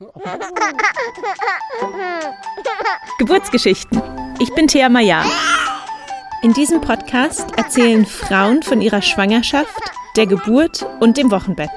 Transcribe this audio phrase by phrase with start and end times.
[3.18, 4.00] Geburtsgeschichten.
[4.40, 5.22] Ich bin Thea Maya.
[6.42, 9.78] In diesem Podcast erzählen Frauen von ihrer Schwangerschaft,
[10.16, 11.68] der Geburt und dem Wochenbett.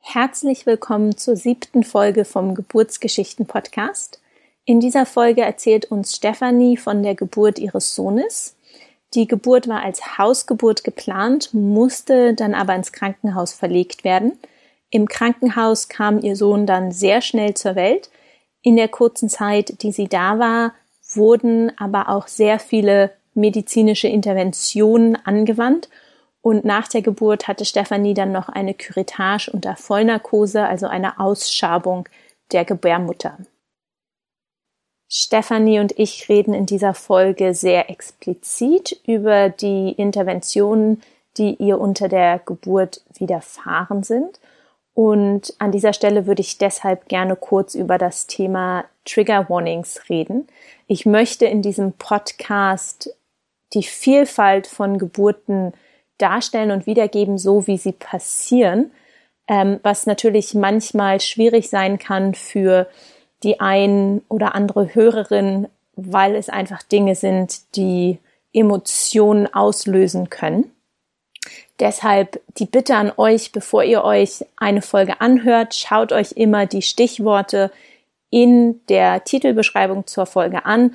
[0.00, 4.20] Herzlich willkommen zur siebten Folge vom Geburtsgeschichten Podcast.
[4.66, 8.54] In dieser Folge erzählt uns Stefanie von der Geburt ihres Sohnes.
[9.14, 14.38] Die Geburt war als Hausgeburt geplant, musste dann aber ins Krankenhaus verlegt werden.
[14.90, 18.10] Im Krankenhaus kam ihr Sohn dann sehr schnell zur Welt.
[18.62, 20.74] In der kurzen Zeit, die sie da war,
[21.12, 25.88] wurden aber auch sehr viele medizinische Interventionen angewandt.
[26.40, 32.08] Und nach der Geburt hatte Stefanie dann noch eine Curettage unter Vollnarkose, also eine Ausschabung
[32.52, 33.36] der Gebärmutter.
[35.10, 41.02] Stefanie und ich reden in dieser Folge sehr explizit über die Interventionen,
[41.36, 44.38] die ihr unter der Geburt widerfahren sind
[44.98, 50.48] und an dieser Stelle würde ich deshalb gerne kurz über das Thema Trigger Warnings reden.
[50.88, 53.16] Ich möchte in diesem Podcast
[53.74, 55.72] die Vielfalt von Geburten
[56.18, 58.90] darstellen und wiedergeben, so wie sie passieren,
[59.46, 62.88] ähm, was natürlich manchmal schwierig sein kann für
[63.44, 68.18] die ein oder andere Hörerin, weil es einfach Dinge sind, die
[68.52, 70.72] Emotionen auslösen können.
[71.80, 76.82] Deshalb die Bitte an euch, bevor ihr euch eine Folge anhört, schaut euch immer die
[76.82, 77.70] Stichworte
[78.30, 80.94] in der Titelbeschreibung zur Folge an.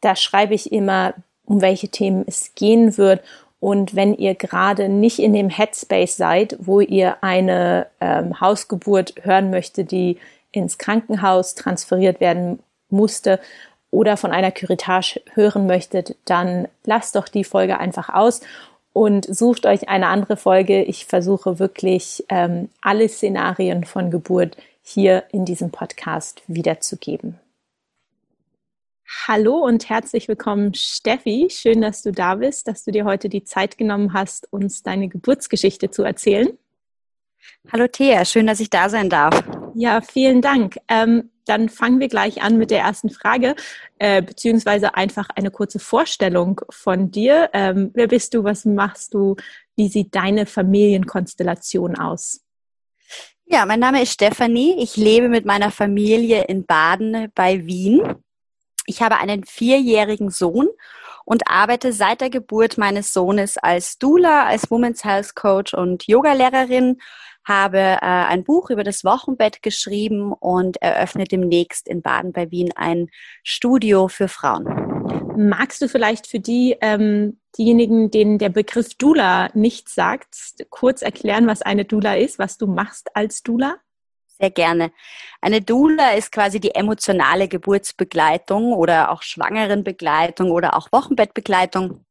[0.00, 3.22] Da schreibe ich immer, um welche Themen es gehen wird.
[3.60, 9.50] Und wenn ihr gerade nicht in dem Headspace seid, wo ihr eine ähm, Hausgeburt hören
[9.50, 10.18] möchte, die
[10.50, 13.38] ins Krankenhaus transferiert werden musste
[13.90, 18.40] oder von einer Curettage hören möchtet, dann lasst doch die Folge einfach aus
[18.92, 20.82] und sucht euch eine andere Folge.
[20.82, 27.38] Ich versuche wirklich ähm, alle Szenarien von Geburt hier in diesem Podcast wiederzugeben.
[29.26, 31.48] Hallo und herzlich willkommen, Steffi.
[31.50, 35.08] Schön, dass du da bist, dass du dir heute die Zeit genommen hast, uns deine
[35.08, 36.48] Geburtsgeschichte zu erzählen.
[37.72, 39.42] Hallo Thea, schön, dass ich da sein darf.
[39.74, 40.76] Ja, vielen Dank.
[40.88, 43.54] Ähm, dann fangen wir gleich an mit der ersten Frage,
[43.98, 47.50] äh, beziehungsweise einfach eine kurze Vorstellung von dir.
[47.52, 48.44] Ähm, wer bist du?
[48.44, 49.36] Was machst du?
[49.76, 52.40] Wie sieht deine Familienkonstellation aus?
[53.46, 54.76] Ja, mein Name ist Stefanie.
[54.78, 58.14] Ich lebe mit meiner Familie in Baden bei Wien.
[58.86, 60.68] Ich habe einen vierjährigen Sohn
[61.24, 67.00] und arbeite seit der Geburt meines Sohnes als Doula, als Women's Health Coach und Yogalehrerin
[67.44, 72.72] habe äh, ein Buch über das Wochenbett geschrieben und eröffne demnächst in Baden bei Wien
[72.76, 73.08] ein
[73.42, 74.66] Studio für Frauen.
[75.36, 80.36] Magst du vielleicht für die, ähm, diejenigen, denen der Begriff Dula nicht sagt,
[80.68, 83.76] kurz erklären, was eine Dula ist, was du machst als Dula?
[84.26, 84.92] Sehr gerne.
[85.40, 92.04] Eine Dula ist quasi die emotionale Geburtsbegleitung oder auch Schwangerenbegleitung oder auch Wochenbettbegleitung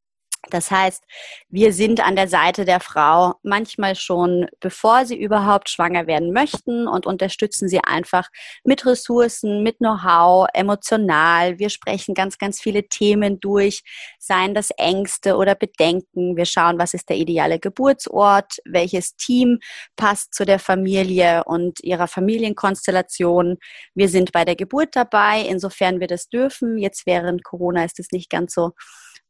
[0.47, 1.03] das heißt,
[1.49, 6.87] wir sind an der Seite der Frau manchmal schon, bevor sie überhaupt schwanger werden möchten
[6.87, 8.29] und unterstützen sie einfach
[8.63, 11.59] mit Ressourcen, mit Know-how, emotional.
[11.59, 13.83] Wir sprechen ganz, ganz viele Themen durch,
[14.17, 16.37] seien das Ängste oder Bedenken.
[16.37, 19.59] Wir schauen, was ist der ideale Geburtsort, welches Team
[19.97, 23.57] passt zu der Familie und ihrer Familienkonstellation.
[23.93, 26.77] Wir sind bei der Geburt dabei, insofern wir das dürfen.
[26.77, 28.71] Jetzt während Corona ist es nicht ganz so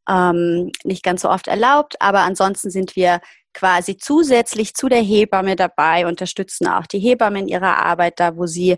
[0.07, 3.19] ähm, nicht ganz so oft erlaubt, aber ansonsten sind wir
[3.53, 8.45] quasi zusätzlich zu der Hebamme dabei, unterstützen auch die Hebamme in ihrer Arbeit da, wo
[8.45, 8.77] sie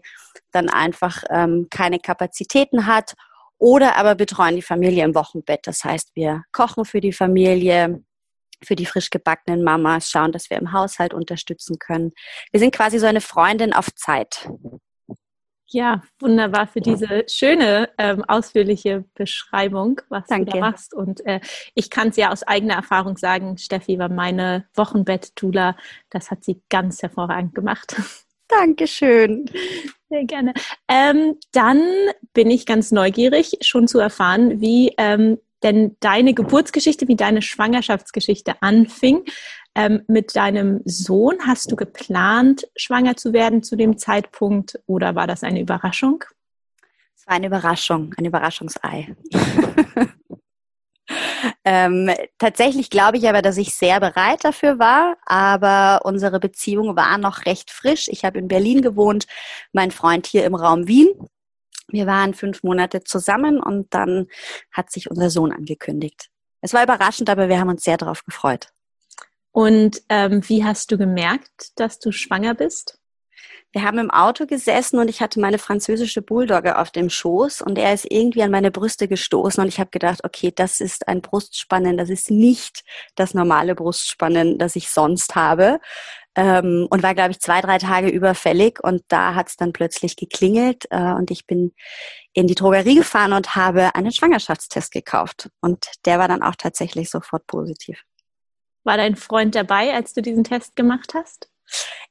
[0.52, 3.14] dann einfach ähm, keine Kapazitäten hat
[3.58, 5.68] oder aber betreuen die Familie im Wochenbett.
[5.68, 8.04] Das heißt, wir kochen für die Familie,
[8.64, 12.12] für die frisch gebackenen Mamas, schauen, dass wir im Haushalt unterstützen können.
[12.52, 14.50] Wir sind quasi so eine Freundin auf Zeit.
[15.74, 20.46] Ja, wunderbar für diese schöne, ähm, ausführliche Beschreibung, was Danke.
[20.46, 20.94] du da machst.
[20.94, 21.40] Und äh,
[21.76, 25.78] ich kann es ja aus eigener Erfahrung sagen, Steffi war meine Wochenbett-Dula.
[26.10, 27.96] Das hat sie ganz hervorragend gemacht.
[28.50, 29.46] Dankeschön.
[30.10, 30.54] Sehr gerne.
[30.90, 31.82] Ähm, dann
[32.34, 38.62] bin ich ganz neugierig, schon zu erfahren, wie ähm, denn deine Geburtsgeschichte, wie deine Schwangerschaftsgeschichte
[38.62, 39.24] anfing.
[39.74, 45.28] Ähm, mit deinem Sohn hast du geplant, schwanger zu werden zu dem Zeitpunkt oder war
[45.28, 46.26] das eine Überraschung?
[47.16, 49.16] Es war eine Überraschung, ein Überraschungsei.
[51.64, 57.18] ähm, tatsächlich glaube ich aber, dass ich sehr bereit dafür war, aber unsere Beziehung war
[57.18, 58.10] noch recht frisch.
[58.10, 59.26] Ich habe in Berlin gewohnt,
[59.72, 61.08] mein Freund hier im Raum Wien.
[61.88, 64.28] Wir waren fünf Monate zusammen und dann
[64.72, 66.30] hat sich unser Sohn angekündigt.
[66.60, 68.68] Es war überraschend, aber wir haben uns sehr darauf gefreut.
[69.52, 72.98] Und ähm, wie hast du gemerkt, dass du schwanger bist?
[73.74, 77.78] Wir haben im Auto gesessen und ich hatte meine französische Bulldogge auf dem Schoß und
[77.78, 81.22] er ist irgendwie an meine Brüste gestoßen und ich habe gedacht, okay, das ist ein
[81.22, 82.84] Brustspannen, das ist nicht
[83.16, 85.80] das normale Brustspannen, das ich sonst habe.
[86.36, 90.16] Ähm, und war, glaube ich, zwei, drei Tage überfällig und da hat es dann plötzlich
[90.16, 91.74] geklingelt äh, und ich bin
[92.34, 97.10] in die Drogerie gefahren und habe einen Schwangerschaftstest gekauft und der war dann auch tatsächlich
[97.10, 98.04] sofort positiv.
[98.84, 101.50] War dein Freund dabei, als du diesen Test gemacht hast?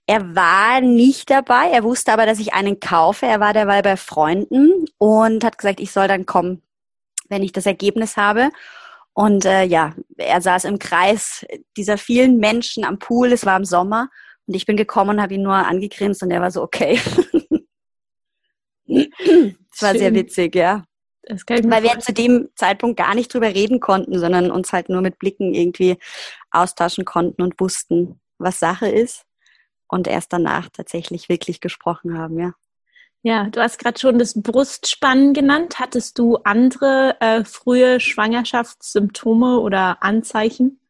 [0.07, 3.27] Er war nicht dabei, er wusste aber, dass ich einen kaufe.
[3.27, 6.63] Er war derweil bei Freunden und hat gesagt, ich soll dann kommen,
[7.29, 8.51] wenn ich das Ergebnis habe.
[9.13, 11.45] Und äh, ja, er saß im Kreis
[11.77, 14.09] dieser vielen Menschen am Pool, es war im Sommer
[14.47, 17.01] und ich bin gekommen und habe ihn nur angegrinst und er war so, okay.
[18.87, 20.85] das war sehr witzig, ja.
[21.29, 25.19] Weil wir zu dem Zeitpunkt gar nicht drüber reden konnten, sondern uns halt nur mit
[25.19, 25.99] Blicken irgendwie
[26.51, 29.25] austauschen konnten und wussten, was Sache ist
[29.89, 32.53] und erst danach tatsächlich wirklich gesprochen haben, ja.
[33.23, 35.79] Ja, du hast gerade schon das Brustspannen genannt.
[35.79, 40.81] Hattest du andere äh, frühe Schwangerschaftssymptome oder Anzeichen?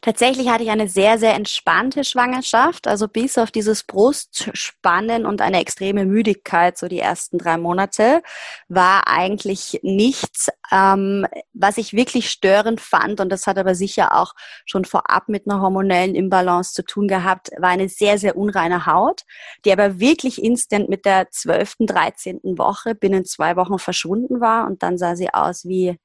[0.00, 2.86] Tatsächlich hatte ich eine sehr, sehr entspannte Schwangerschaft.
[2.86, 8.22] Also bis auf dieses Brustspannen und eine extreme Müdigkeit, so die ersten drei Monate,
[8.68, 10.48] war eigentlich nichts.
[10.72, 14.32] Ähm, was ich wirklich störend fand, und das hat aber sicher auch
[14.64, 19.22] schon vorab mit einer hormonellen Imbalance zu tun gehabt, war eine sehr, sehr unreine Haut,
[19.64, 22.40] die aber wirklich instant mit der 12., 13.
[22.56, 25.98] Woche binnen zwei Wochen verschwunden war und dann sah sie aus wie,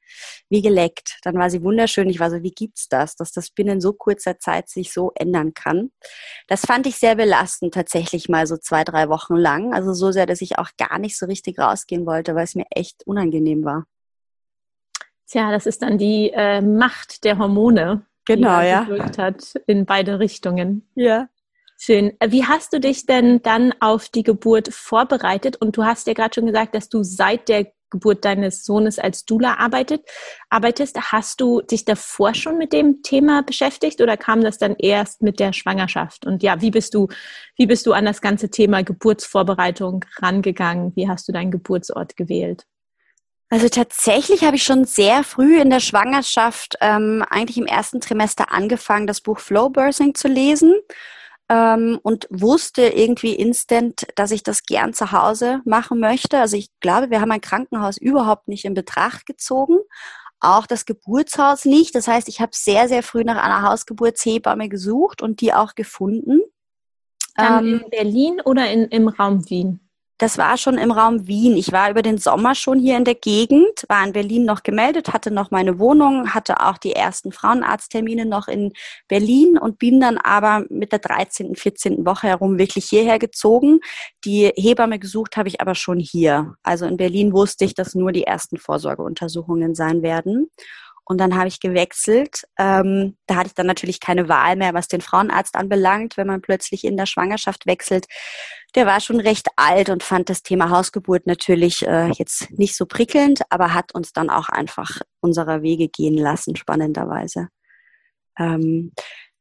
[0.49, 1.19] wie geleckt.
[1.23, 2.09] Dann war sie wunderschön.
[2.09, 5.53] Ich war so, wie gibt's das, dass das binnen so kurzer Zeit sich so ändern
[5.53, 5.91] kann.
[6.47, 9.73] Das fand ich sehr belastend tatsächlich mal so zwei, drei Wochen lang.
[9.73, 12.65] Also so sehr, dass ich auch gar nicht so richtig rausgehen wollte, weil es mir
[12.71, 13.85] echt unangenehm war.
[15.27, 18.87] Tja, das ist dann die äh, Macht der Hormone, genau, die ja.
[19.17, 20.89] hat in beide Richtungen.
[20.95, 21.27] Ja.
[21.79, 22.13] Schön.
[22.19, 25.57] Äh, wie hast du dich denn dann auf die Geburt vorbereitet?
[25.57, 29.25] Und du hast ja gerade schon gesagt, dass du seit der Geburt deines Sohnes als
[29.25, 30.01] Dula arbeitet,
[30.49, 30.97] arbeitest.
[31.11, 35.39] Hast du dich davor schon mit dem Thema beschäftigt oder kam das dann erst mit
[35.39, 36.25] der Schwangerschaft?
[36.25, 37.07] Und ja, wie bist du,
[37.55, 40.95] wie bist du an das ganze Thema Geburtsvorbereitung rangegangen?
[40.95, 42.65] Wie hast du deinen Geburtsort gewählt?
[43.49, 48.51] Also tatsächlich habe ich schon sehr früh in der Schwangerschaft, ähm, eigentlich im ersten Trimester
[48.51, 50.75] angefangen, das Buch Flow Birthing zu lesen
[51.47, 56.39] ähm, und wusste irgendwie instant, dass ich das gern zu Hause machen möchte.
[56.39, 59.77] Also ich glaube, wir haben ein Krankenhaus überhaupt nicht in Betracht gezogen.
[60.41, 61.95] Auch das Geburtshaus nicht.
[61.95, 66.41] Das heißt, ich habe sehr, sehr früh nach einer Hausgeburtshebamme gesucht und die auch gefunden.
[67.35, 69.86] Dann ähm, in Berlin oder in, im Raum Wien?
[70.19, 71.55] Das war schon im Raum Wien.
[71.57, 75.13] Ich war über den Sommer schon hier in der Gegend, war in Berlin noch gemeldet,
[75.13, 78.73] hatte noch meine Wohnung, hatte auch die ersten Frauenarzttermine noch in
[79.07, 82.03] Berlin und bin dann aber mit der 13., 14.
[82.03, 83.79] Woche herum wirklich hierher gezogen.
[84.25, 86.55] Die Hebamme gesucht habe ich aber schon hier.
[86.63, 90.49] Also in Berlin wusste ich, dass nur die ersten Vorsorgeuntersuchungen sein werden.
[91.07, 92.43] Und dann habe ich gewechselt.
[92.57, 96.41] Ähm, da hatte ich dann natürlich keine Wahl mehr, was den Frauenarzt anbelangt, wenn man
[96.41, 98.07] plötzlich in der Schwangerschaft wechselt.
[98.75, 102.85] Der war schon recht alt und fand das Thema Hausgeburt natürlich äh, jetzt nicht so
[102.85, 107.47] prickelnd, aber hat uns dann auch einfach unserer Wege gehen lassen, spannenderweise.
[108.37, 108.91] Ähm,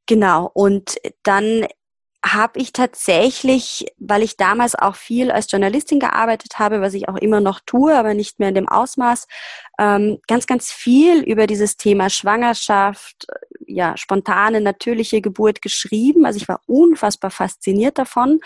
[0.07, 0.49] genau.
[0.55, 1.67] Und dann
[2.25, 7.17] habe ich tatsächlich, weil ich damals auch viel als Journalistin gearbeitet habe, was ich auch
[7.17, 9.27] immer noch tue, aber nicht mehr in dem Ausmaß,
[9.79, 13.27] ähm, ganz, ganz viel über dieses Thema Schwangerschaft,
[13.67, 16.27] ja, spontane, natürliche Geburt geschrieben.
[16.27, 18.41] Also ich war unfassbar fasziniert davon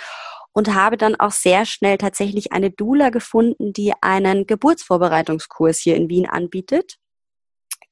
[0.53, 6.09] und habe dann auch sehr schnell tatsächlich eine Doula gefunden, die einen Geburtsvorbereitungskurs hier in
[6.09, 7.00] Wien anbietet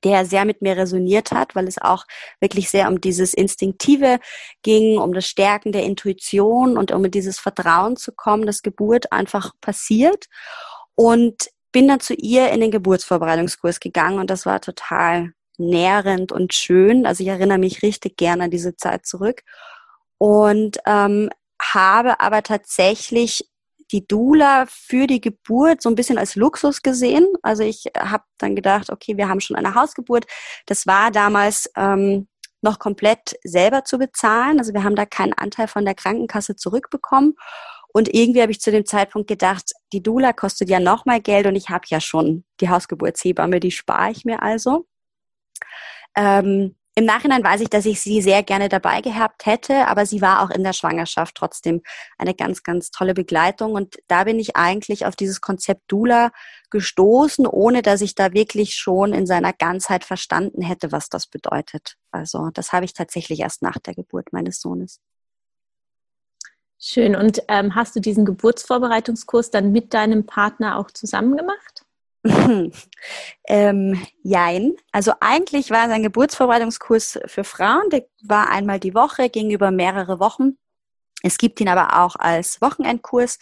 [0.04, 2.04] der sehr mit mir resoniert hat, weil es auch
[2.40, 4.18] wirklich sehr um dieses Instinktive
[4.62, 9.52] ging, um das Stärken der Intuition und um dieses Vertrauen zu kommen, dass Geburt einfach
[9.60, 10.26] passiert.
[10.94, 16.54] Und bin dann zu ihr in den Geburtsvorbereitungskurs gegangen und das war total nährend und
[16.54, 17.06] schön.
[17.06, 19.42] Also ich erinnere mich richtig gerne an diese Zeit zurück
[20.18, 23.48] und ähm, habe aber tatsächlich
[23.92, 27.26] die Dula für die Geburt so ein bisschen als Luxus gesehen.
[27.42, 30.26] Also ich habe dann gedacht, okay, wir haben schon eine Hausgeburt.
[30.66, 32.28] Das war damals ähm,
[32.60, 34.58] noch komplett selber zu bezahlen.
[34.58, 37.34] Also wir haben da keinen Anteil von der Krankenkasse zurückbekommen.
[37.92, 41.56] Und irgendwie habe ich zu dem Zeitpunkt gedacht, die Dula kostet ja nochmal Geld und
[41.56, 44.86] ich habe ja schon die Hausgeburtshebamme, die spare ich mir also.
[46.14, 50.20] Ähm, im Nachhinein weiß ich, dass ich sie sehr gerne dabei gehabt hätte, aber sie
[50.20, 51.80] war auch in der Schwangerschaft trotzdem
[52.18, 53.74] eine ganz, ganz tolle Begleitung.
[53.74, 56.32] Und da bin ich eigentlich auf dieses Konzept Dula
[56.70, 61.94] gestoßen, ohne dass ich da wirklich schon in seiner Ganzheit verstanden hätte, was das bedeutet.
[62.10, 64.98] Also das habe ich tatsächlich erst nach der Geburt meines Sohnes.
[66.80, 67.14] Schön.
[67.14, 71.84] Und ähm, hast du diesen Geburtsvorbereitungskurs dann mit deinem Partner auch zusammen gemacht?
[73.46, 74.74] ähm, jein.
[74.92, 77.90] Also eigentlich war es ein Geburtsvorbereitungskurs für Frauen.
[77.90, 80.56] Der war einmal die Woche, ging über mehrere Wochen.
[81.22, 83.38] Es gibt ihn aber auch als Wochenendkurs.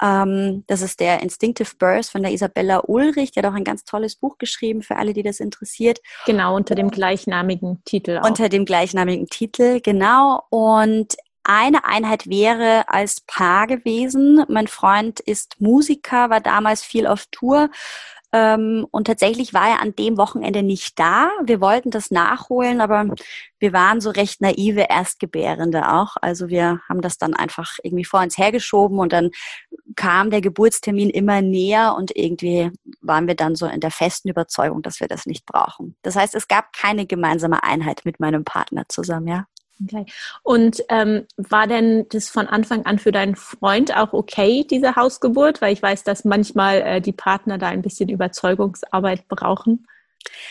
[0.00, 3.32] Ähm, das ist der Instinctive Birth von der Isabella Ulrich.
[3.32, 6.00] Die hat auch ein ganz tolles Buch geschrieben für alle, die das interessiert.
[6.24, 8.18] Genau, unter dem gleichnamigen Titel.
[8.18, 8.28] Auch.
[8.28, 10.42] Unter dem gleichnamigen Titel, genau.
[10.50, 11.16] Und
[11.48, 14.44] eine Einheit wäre als Paar gewesen.
[14.48, 17.70] Mein Freund ist Musiker, war damals viel auf Tour
[18.32, 21.30] ähm, und tatsächlich war er an dem Wochenende nicht da.
[21.44, 23.06] Wir wollten das nachholen, aber
[23.58, 26.16] wir waren so recht naive Erstgebärende auch.
[26.20, 29.30] Also wir haben das dann einfach irgendwie vor uns hergeschoben und dann
[29.94, 34.82] kam der Geburtstermin immer näher und irgendwie waren wir dann so in der festen Überzeugung,
[34.82, 35.96] dass wir das nicht brauchen.
[36.02, 39.46] Das heißt, es gab keine gemeinsame Einheit mit meinem Partner zusammen, ja.
[39.84, 40.06] Okay.
[40.42, 45.60] Und ähm, war denn das von Anfang an für deinen Freund auch okay, diese Hausgeburt?
[45.60, 49.86] Weil ich weiß, dass manchmal äh, die Partner da ein bisschen Überzeugungsarbeit brauchen.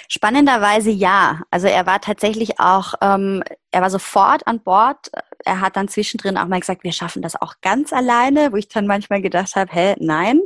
[0.08, 1.42] Spannenderweise ja.
[1.52, 5.12] Also er war tatsächlich auch, ähm, er war sofort an Bord.
[5.44, 8.68] Er hat dann zwischendrin auch mal gesagt, wir schaffen das auch ganz alleine, wo ich
[8.68, 10.42] dann manchmal gedacht habe, hä, nein.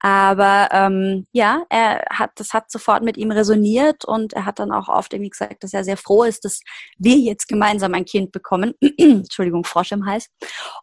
[0.00, 4.72] Aber ähm, ja, er hat, das hat sofort mit ihm resoniert und er hat dann
[4.72, 6.60] auch oft irgendwie gesagt, dass er sehr froh ist, dass
[6.98, 8.74] wir jetzt gemeinsam ein Kind bekommen.
[8.98, 10.28] Entschuldigung, Frosch im Hals.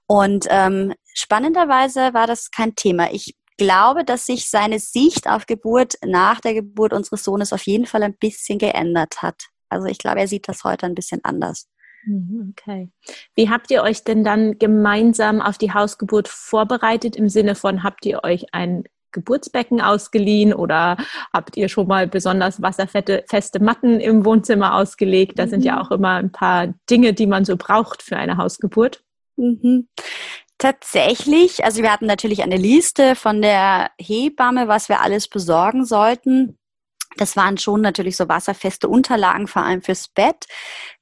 [0.07, 3.11] Und ähm, spannenderweise war das kein Thema.
[3.11, 7.85] Ich glaube, dass sich seine Sicht auf Geburt nach der Geburt unseres Sohnes auf jeden
[7.85, 9.47] Fall ein bisschen geändert hat.
[9.69, 11.67] Also ich glaube, er sieht das heute ein bisschen anders.
[12.05, 12.89] Mhm, okay.
[13.35, 18.05] Wie habt ihr euch denn dann gemeinsam auf die Hausgeburt vorbereitet im Sinne von, habt
[18.05, 20.97] ihr euch ein Geburtsbecken ausgeliehen oder
[21.33, 25.39] habt ihr schon mal besonders wasserfeste Matten im Wohnzimmer ausgelegt?
[25.39, 25.49] Da mhm.
[25.49, 25.81] sind ja mhm.
[25.81, 29.03] auch immer ein paar Dinge, die man so braucht für eine Hausgeburt.
[29.35, 29.87] Mhm.
[30.57, 36.57] Tatsächlich, also wir hatten natürlich eine Liste von der Hebamme, was wir alles besorgen sollten.
[37.17, 40.45] Das waren schon natürlich so wasserfeste Unterlagen, vor allem fürs Bett.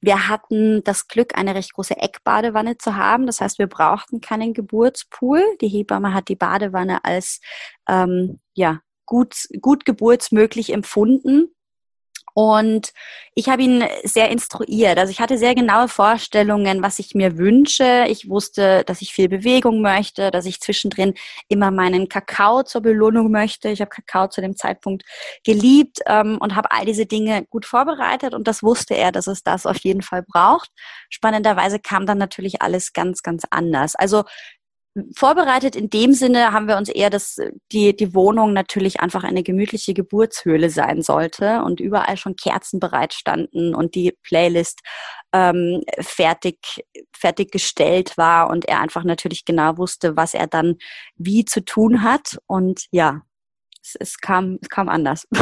[0.00, 3.26] Wir hatten das Glück, eine recht große Eckbadewanne zu haben.
[3.26, 5.42] Das heißt, wir brauchten keinen Geburtspool.
[5.60, 7.40] Die Hebamme hat die Badewanne als
[7.88, 11.55] ähm, ja gut, gut geburtsmöglich empfunden.
[12.38, 12.92] Und
[13.34, 14.98] ich habe ihn sehr instruiert.
[14.98, 18.04] Also ich hatte sehr genaue Vorstellungen, was ich mir wünsche.
[18.08, 21.14] Ich wusste, dass ich viel Bewegung möchte, dass ich zwischendrin
[21.48, 23.70] immer meinen Kakao zur Belohnung möchte.
[23.70, 25.04] Ich habe Kakao zu dem Zeitpunkt
[25.44, 29.42] geliebt ähm, und habe all diese Dinge gut vorbereitet und das wusste er, dass es
[29.42, 30.70] das auf jeden Fall braucht.
[31.08, 33.94] Spannenderweise kam dann natürlich alles ganz, ganz anders.
[33.94, 34.24] Also
[35.14, 37.36] vorbereitet in dem Sinne haben wir uns eher, dass
[37.72, 43.12] die, die Wohnung natürlich einfach eine gemütliche Geburtshöhle sein sollte und überall schon Kerzen bereit
[43.12, 44.80] standen und die Playlist
[45.32, 50.76] ähm, fertig, fertig gestellt war und er einfach natürlich genau wusste, was er dann
[51.16, 52.38] wie zu tun hat.
[52.46, 53.22] Und ja,
[53.82, 55.26] es, es kam, es kam anders.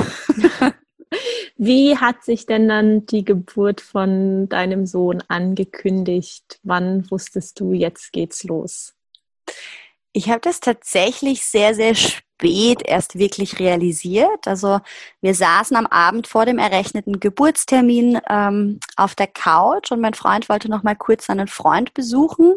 [1.56, 6.58] Wie hat sich denn dann die Geburt von deinem Sohn angekündigt?
[6.64, 8.94] Wann wusstest du, jetzt geht's los?
[10.12, 14.46] Ich habe das tatsächlich sehr, sehr spät erst wirklich realisiert.
[14.46, 14.80] Also
[15.20, 20.48] wir saßen am Abend vor dem errechneten Geburtstermin ähm, auf der Couch und mein Freund
[20.48, 22.54] wollte noch mal kurz seinen Freund besuchen.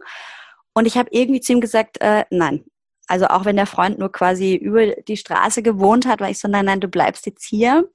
[0.73, 2.63] Und ich habe irgendwie zu ihm gesagt, äh, nein.
[3.07, 6.47] Also auch wenn der Freund nur quasi über die Straße gewohnt hat, war ich so,
[6.47, 7.89] nein, nein, du bleibst jetzt hier.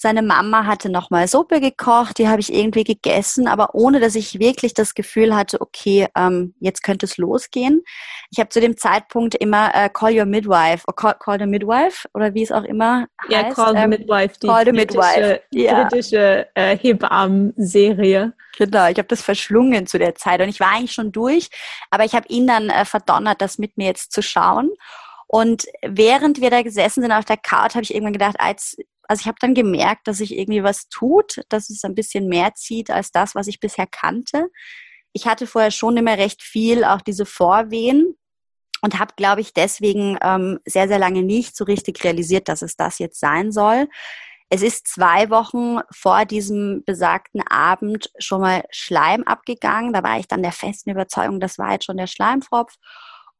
[0.00, 4.38] Seine Mama hatte nochmal Suppe gekocht, die habe ich irgendwie gegessen, aber ohne dass ich
[4.38, 7.82] wirklich das Gefühl hatte, okay, ähm, jetzt könnte es losgehen.
[8.30, 12.08] Ich habe zu dem Zeitpunkt immer äh, Call Your Midwife, oder call, call the Midwife
[12.14, 13.32] oder wie es auch immer heißt.
[13.32, 15.40] Ja, Call the ähm, Midwife, die call the Midwife.
[15.50, 15.82] Ja.
[15.82, 18.34] britische äh, Hebammen-Serie.
[18.56, 21.48] Genau, ich habe das verschlungen zu der Zeit und ich war eigentlich schon durch,
[21.90, 24.70] aber ich habe ihn dann äh, verdonnert, das mit mir jetzt zu schauen.
[25.26, 28.76] Und während wir da gesessen sind auf der Couch, habe ich irgendwann gedacht, als
[29.08, 32.54] also ich habe dann gemerkt, dass sich irgendwie was tut, dass es ein bisschen mehr
[32.54, 34.48] zieht als das, was ich bisher kannte.
[35.12, 38.14] Ich hatte vorher schon immer recht viel auch diese Vorwehen
[38.82, 42.76] und habe, glaube ich, deswegen ähm, sehr, sehr lange nicht so richtig realisiert, dass es
[42.76, 43.88] das jetzt sein soll.
[44.50, 49.92] Es ist zwei Wochen vor diesem besagten Abend schon mal Schleim abgegangen.
[49.92, 52.74] Da war ich dann der festen Überzeugung, das war jetzt schon der Schleimfropf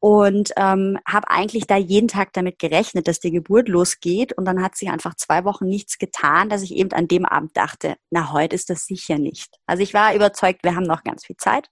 [0.01, 4.33] und ähm, habe eigentlich da jeden Tag damit gerechnet, dass die Geburt losgeht.
[4.33, 7.57] Und dann hat sich einfach zwei Wochen nichts getan, dass ich eben an dem Abend
[7.57, 9.57] dachte, na, heute ist das sicher nicht.
[9.67, 11.69] Also ich war überzeugt, wir haben noch ganz viel Zeit.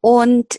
[0.00, 0.56] Und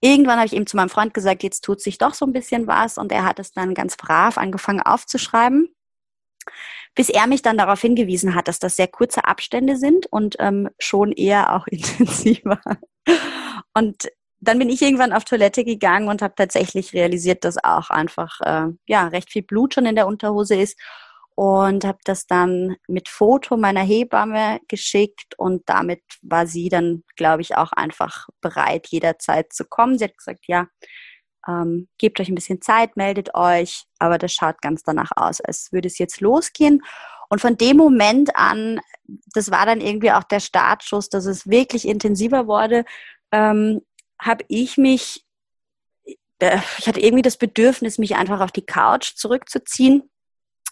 [0.00, 2.68] irgendwann habe ich eben zu meinem Freund gesagt, jetzt tut sich doch so ein bisschen
[2.68, 2.98] was.
[2.98, 5.74] Und er hat es dann ganz brav angefangen aufzuschreiben
[6.94, 10.68] bis er mich dann darauf hingewiesen hat, dass das sehr kurze Abstände sind und ähm,
[10.78, 12.60] schon eher auch intensiver.
[13.74, 14.08] Und
[14.42, 18.72] dann bin ich irgendwann auf Toilette gegangen und habe tatsächlich realisiert, dass auch einfach äh,
[18.86, 20.78] ja recht viel Blut schon in der Unterhose ist
[21.36, 27.42] und habe das dann mit Foto meiner Hebamme geschickt und damit war sie dann, glaube
[27.42, 29.96] ich, auch einfach bereit, jederzeit zu kommen.
[29.96, 30.66] Sie hat gesagt, ja,
[31.48, 35.70] ähm, gebt euch ein bisschen Zeit, meldet euch, aber das schaut ganz danach aus, als
[35.72, 36.82] würde es jetzt losgehen.
[37.28, 38.80] Und von dem Moment an,
[39.32, 42.84] das war dann irgendwie auch der Startschuss, dass es wirklich intensiver wurde,
[43.32, 43.80] ähm,
[44.22, 45.24] habe ich mich,
[46.38, 50.08] äh, ich hatte irgendwie das Bedürfnis, mich einfach auf die Couch zurückzuziehen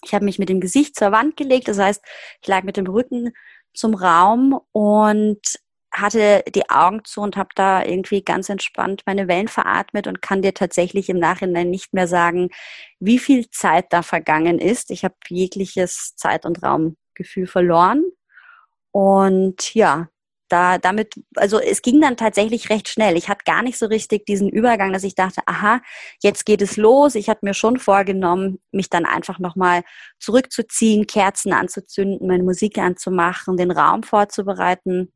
[0.05, 2.03] ich habe mich mit dem Gesicht zur Wand gelegt, das heißt,
[2.41, 3.33] ich lag mit dem Rücken
[3.75, 5.41] zum Raum und
[5.93, 10.41] hatte die Augen zu und habe da irgendwie ganz entspannt meine Wellen veratmet und kann
[10.41, 12.51] dir tatsächlich im Nachhinein nicht mehr sagen,
[13.01, 14.93] wie viel Zeit da vergangen ist.
[14.93, 18.05] Ich habe jegliches Zeit- und Raumgefühl verloren.
[18.93, 20.09] Und ja,
[20.51, 23.17] da damit, also es ging dann tatsächlich recht schnell.
[23.17, 25.81] Ich hatte gar nicht so richtig diesen Übergang, dass ich dachte, aha,
[26.23, 27.15] jetzt geht es los.
[27.15, 29.83] Ich hatte mir schon vorgenommen, mich dann einfach nochmal
[30.19, 35.13] zurückzuziehen, Kerzen anzuzünden, meine Musik anzumachen, den Raum vorzubereiten,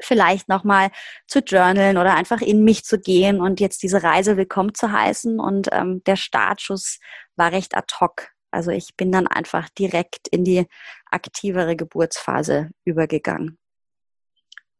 [0.00, 0.90] vielleicht nochmal
[1.26, 5.40] zu journalen oder einfach in mich zu gehen und jetzt diese Reise willkommen zu heißen.
[5.40, 6.98] Und ähm, der Startschuss
[7.36, 8.32] war recht ad hoc.
[8.50, 10.66] Also ich bin dann einfach direkt in die
[11.10, 13.58] aktivere Geburtsphase übergegangen.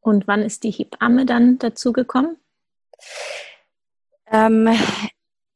[0.03, 2.37] Und wann ist die Hebamme dann dazu gekommen?
[4.31, 4.69] Ähm,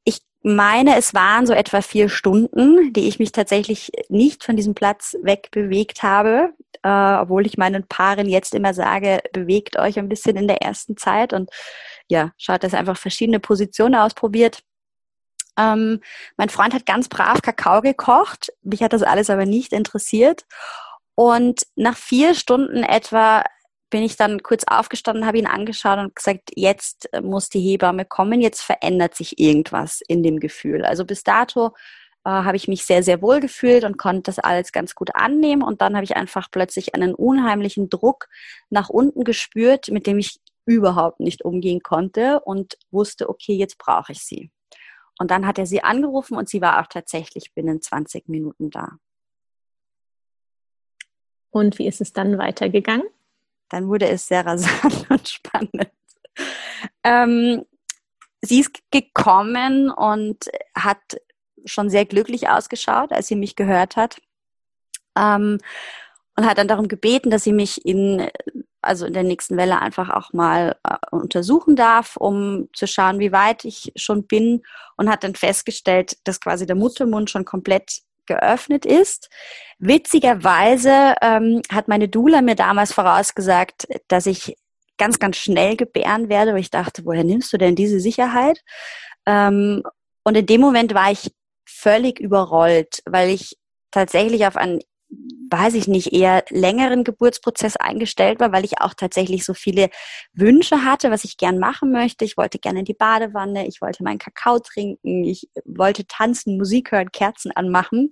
[0.04, 4.74] ich meine, es waren so etwa vier Stunden, die ich mich tatsächlich nicht von diesem
[4.74, 10.36] Platz wegbewegt habe, äh, obwohl ich meinen Paaren jetzt immer sage, bewegt euch ein bisschen
[10.36, 11.50] in der ersten Zeit und
[12.08, 14.62] ja, schaut, dass einfach verschiedene Positionen ausprobiert.
[15.58, 16.00] Ähm,
[16.36, 18.52] mein Freund hat ganz brav Kakao gekocht.
[18.62, 20.44] Mich hat das alles aber nicht interessiert.
[21.16, 23.42] Und nach vier Stunden etwa
[23.90, 28.40] bin ich dann kurz aufgestanden, habe ihn angeschaut und gesagt, jetzt muss die Hebamme kommen,
[28.40, 30.84] jetzt verändert sich irgendwas in dem Gefühl.
[30.84, 31.74] Also bis dato
[32.24, 35.62] äh, habe ich mich sehr, sehr wohl gefühlt und konnte das alles ganz gut annehmen.
[35.62, 38.28] Und dann habe ich einfach plötzlich einen unheimlichen Druck
[38.70, 44.10] nach unten gespürt, mit dem ich überhaupt nicht umgehen konnte und wusste, okay, jetzt brauche
[44.12, 44.50] ich sie.
[45.18, 48.98] Und dann hat er sie angerufen und sie war auch tatsächlich binnen 20 Minuten da.
[51.50, 53.06] Und wie ist es dann weitergegangen?
[53.68, 55.90] Dann wurde es sehr rasant und spannend.
[57.04, 57.64] Ähm,
[58.42, 61.00] sie ist gekommen und hat
[61.64, 64.20] schon sehr glücklich ausgeschaut, als sie mich gehört hat.
[65.16, 65.58] Ähm,
[66.38, 68.28] und hat dann darum gebeten, dass sie mich in,
[68.82, 73.32] also in der nächsten Welle einfach auch mal äh, untersuchen darf, um zu schauen, wie
[73.32, 74.62] weit ich schon bin.
[74.98, 79.28] Und hat dann festgestellt, dass quasi der Muttermund schon komplett geöffnet ist.
[79.78, 84.56] Witzigerweise ähm, hat meine Dula mir damals vorausgesagt, dass ich
[84.98, 86.52] ganz, ganz schnell gebären werde.
[86.52, 88.60] Und ich dachte, woher nimmst du denn diese Sicherheit?
[89.26, 89.82] Ähm,
[90.24, 91.32] und in dem Moment war ich
[91.66, 93.56] völlig überrollt, weil ich
[93.90, 94.80] tatsächlich auf ein
[95.50, 99.90] weiß ich nicht, eher längeren Geburtsprozess eingestellt war, weil ich auch tatsächlich so viele
[100.32, 102.24] Wünsche hatte, was ich gern machen möchte.
[102.24, 106.92] Ich wollte gerne in die Badewanne, ich wollte meinen Kakao trinken, ich wollte tanzen, Musik
[106.92, 108.10] hören, Kerzen anmachen.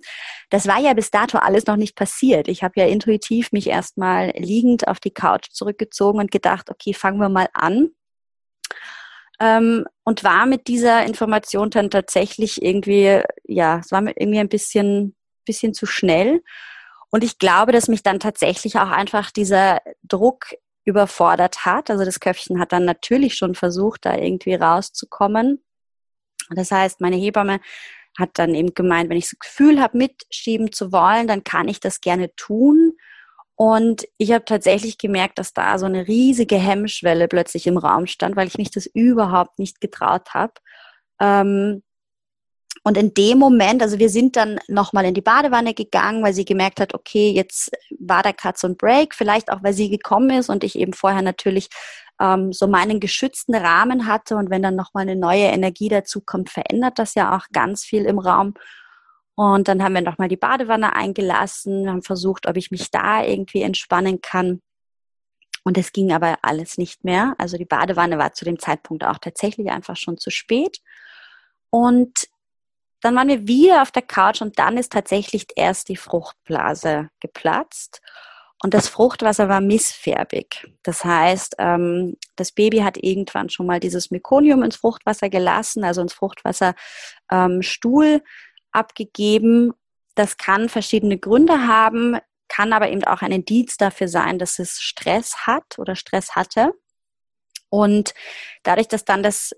[0.49, 2.47] Das war ja bis dato alles noch nicht passiert.
[2.47, 7.19] Ich habe ja intuitiv mich erstmal liegend auf die Couch zurückgezogen und gedacht, okay, fangen
[7.19, 7.89] wir mal an.
[9.39, 14.49] Ähm, und war mit dieser Information dann tatsächlich irgendwie, ja, es war mir irgendwie ein
[14.49, 16.41] bisschen, bisschen zu schnell.
[17.09, 20.47] Und ich glaube, dass mich dann tatsächlich auch einfach dieser Druck
[20.85, 21.89] überfordert hat.
[21.89, 25.63] Also das Köpfchen hat dann natürlich schon versucht, da irgendwie rauszukommen.
[26.49, 27.59] Das heißt, meine Hebamme
[28.17, 31.79] hat dann eben gemeint, wenn ich das Gefühl habe, mitschieben zu wollen, dann kann ich
[31.79, 32.93] das gerne tun.
[33.55, 38.35] Und ich habe tatsächlich gemerkt, dass da so eine riesige Hemmschwelle plötzlich im Raum stand,
[38.35, 40.53] weil ich mich das überhaupt nicht getraut habe.
[41.19, 41.81] Ähm,
[42.87, 46.45] und in dem Moment, also wir sind dann nochmal in die Badewanne gegangen, weil sie
[46.45, 50.29] gemerkt hat, okay, jetzt war da gerade so ein Break, vielleicht auch, weil sie gekommen
[50.29, 51.69] ist und ich eben vorher natürlich
[52.21, 54.35] ähm, so meinen geschützten Rahmen hatte.
[54.35, 58.05] Und wenn dann nochmal eine neue Energie dazu kommt, verändert das ja auch ganz viel
[58.05, 58.53] im Raum.
[59.33, 63.63] Und dann haben wir nochmal die Badewanne eingelassen, haben versucht, ob ich mich da irgendwie
[63.63, 64.61] entspannen kann.
[65.63, 67.33] Und es ging aber alles nicht mehr.
[67.39, 70.81] Also die Badewanne war zu dem Zeitpunkt auch tatsächlich einfach schon zu spät.
[71.71, 72.27] Und
[73.01, 78.01] dann waren wir wieder auf der Couch und dann ist tatsächlich erst die Fruchtblase geplatzt.
[78.63, 80.65] Und das Fruchtwasser war missfärbig.
[80.81, 86.01] Das heißt, ähm, das Baby hat irgendwann schon mal dieses Mekonium ins Fruchtwasser gelassen, also
[86.01, 88.21] ins Fruchtwasserstuhl ähm,
[88.71, 89.73] abgegeben.
[90.15, 94.79] Das kann verschiedene Gründe haben, kann aber eben auch ein Indiz dafür sein, dass es
[94.81, 96.73] Stress hat oder Stress hatte.
[97.69, 98.13] Und
[98.63, 99.53] dadurch, dass dann das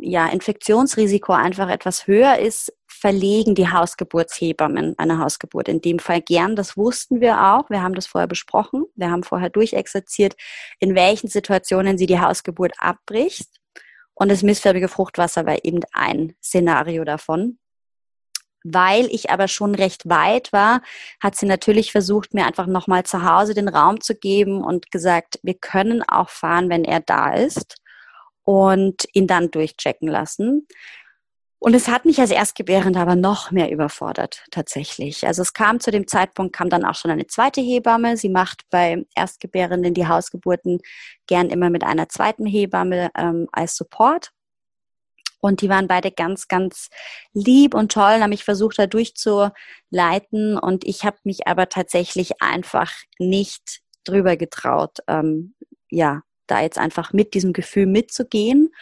[0.00, 6.56] ja, Infektionsrisiko einfach etwas höher ist, verlegen die Hausgeburtshebammen eine Hausgeburt in dem Fall gern.
[6.56, 7.68] Das wussten wir auch.
[7.68, 8.84] Wir haben das vorher besprochen.
[8.94, 10.34] Wir haben vorher durchexerziert,
[10.78, 13.48] in welchen Situationen sie die Hausgeburt abbricht.
[14.14, 17.58] Und das missfärbige Fruchtwasser war eben ein Szenario davon.
[18.64, 20.82] Weil ich aber schon recht weit war,
[21.22, 25.38] hat sie natürlich versucht, mir einfach nochmal zu Hause den Raum zu geben und gesagt,
[25.42, 27.76] wir können auch fahren, wenn er da ist
[28.48, 30.66] und ihn dann durchchecken lassen.
[31.58, 35.26] Und es hat mich als Erstgebärende aber noch mehr überfordert, tatsächlich.
[35.26, 38.16] Also es kam zu dem Zeitpunkt, kam dann auch schon eine zweite Hebamme.
[38.16, 40.80] Sie macht bei Erstgebärenden die Hausgeburten
[41.26, 44.30] gern immer mit einer zweiten Hebamme ähm, als Support.
[45.40, 46.88] Und die waren beide ganz, ganz
[47.34, 50.56] lieb und toll, haben mich versucht, da durchzuleiten.
[50.56, 55.54] Und ich habe mich aber tatsächlich einfach nicht drüber getraut, ähm,
[55.90, 58.72] ja, da jetzt einfach mit diesem Gefühl mitzugehen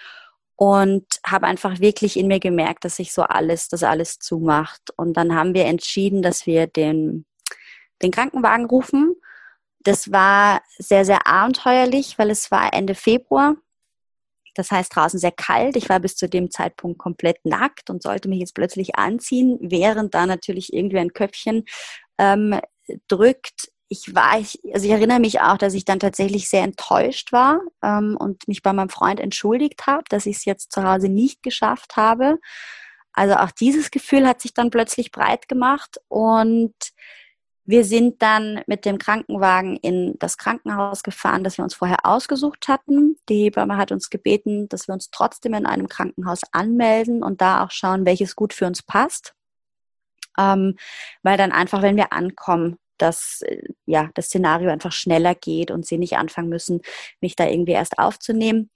[0.57, 4.91] und habe einfach wirklich in mir gemerkt, dass sich so alles, das alles zumacht.
[4.97, 7.27] Und dann haben wir entschieden, dass wir den,
[8.03, 9.15] den Krankenwagen rufen.
[9.81, 13.57] Das war sehr, sehr abenteuerlich, weil es war Ende Februar.
[14.55, 15.77] Das heißt draußen sehr kalt.
[15.77, 20.15] Ich war bis zu dem Zeitpunkt komplett nackt und sollte mich jetzt plötzlich anziehen, während
[20.15, 21.65] da natürlich irgendwie ein Köpfchen
[22.17, 22.59] ähm,
[23.09, 27.33] drückt ich war, ich, also ich erinnere mich auch, dass ich dann tatsächlich sehr enttäuscht
[27.33, 31.09] war ähm, und mich bei meinem Freund entschuldigt habe, dass ich es jetzt zu Hause
[31.09, 32.39] nicht geschafft habe.
[33.13, 36.75] Also auch dieses Gefühl hat sich dann plötzlich breit gemacht und
[37.65, 42.69] wir sind dann mit dem Krankenwagen in das Krankenhaus gefahren, das wir uns vorher ausgesucht
[42.69, 43.19] hatten.
[43.29, 47.65] Die Hebamme hat uns gebeten, dass wir uns trotzdem in einem Krankenhaus anmelden und da
[47.65, 49.35] auch schauen, welches gut für uns passt.
[50.39, 50.77] Ähm,
[51.23, 55.87] weil dann einfach, wenn wir ankommen, dass äh, ja das Szenario einfach schneller geht und
[55.87, 56.81] sie nicht anfangen müssen,
[57.21, 58.71] mich da irgendwie erst aufzunehmen.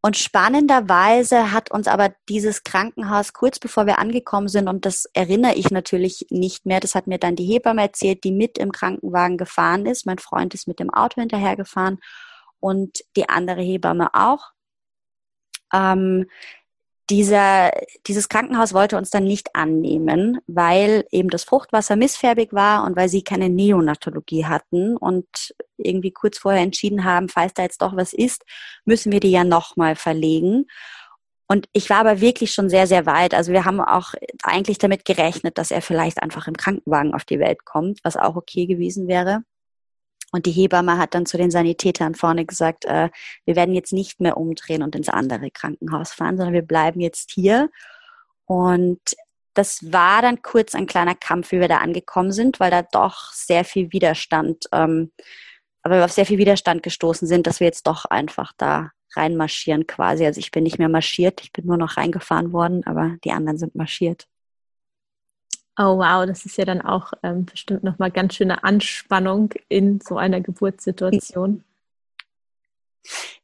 [0.00, 5.54] Und spannenderweise hat uns aber dieses Krankenhaus kurz bevor wir angekommen sind, und das erinnere
[5.54, 9.38] ich natürlich nicht mehr, das hat mir dann die Hebamme erzählt, die mit im Krankenwagen
[9.38, 10.06] gefahren ist.
[10.06, 11.98] Mein Freund ist mit dem Auto hinterhergefahren
[12.60, 14.52] und die andere Hebamme auch.
[15.74, 16.26] Ähm,
[17.10, 17.70] dieser,
[18.06, 23.08] dieses Krankenhaus wollte uns dann nicht annehmen, weil eben das Fruchtwasser missfärbig war und weil
[23.08, 28.12] sie keine Neonatologie hatten und irgendwie kurz vorher entschieden haben, falls da jetzt doch was
[28.12, 28.44] ist,
[28.84, 30.66] müssen wir die ja nochmal verlegen.
[31.46, 33.32] Und ich war aber wirklich schon sehr, sehr weit.
[33.32, 37.38] Also wir haben auch eigentlich damit gerechnet, dass er vielleicht einfach im Krankenwagen auf die
[37.38, 39.42] Welt kommt, was auch okay gewesen wäre.
[40.32, 43.08] Und die Hebamme hat dann zu den Sanitätern vorne gesagt, äh,
[43.46, 47.30] wir werden jetzt nicht mehr umdrehen und ins andere Krankenhaus fahren, sondern wir bleiben jetzt
[47.30, 47.70] hier.
[48.44, 49.00] Und
[49.54, 53.32] das war dann kurz ein kleiner Kampf, wie wir da angekommen sind, weil da doch
[53.32, 55.12] sehr viel Widerstand, ähm,
[55.82, 59.86] aber wir auf sehr viel Widerstand gestoßen sind, dass wir jetzt doch einfach da reinmarschieren
[59.86, 60.26] quasi.
[60.26, 63.58] Also ich bin nicht mehr marschiert, ich bin nur noch reingefahren worden, aber die anderen
[63.58, 64.26] sind marschiert.
[65.80, 70.16] Oh wow, das ist ja dann auch ähm, bestimmt nochmal ganz schöne Anspannung in so
[70.16, 71.62] einer Geburtssituation.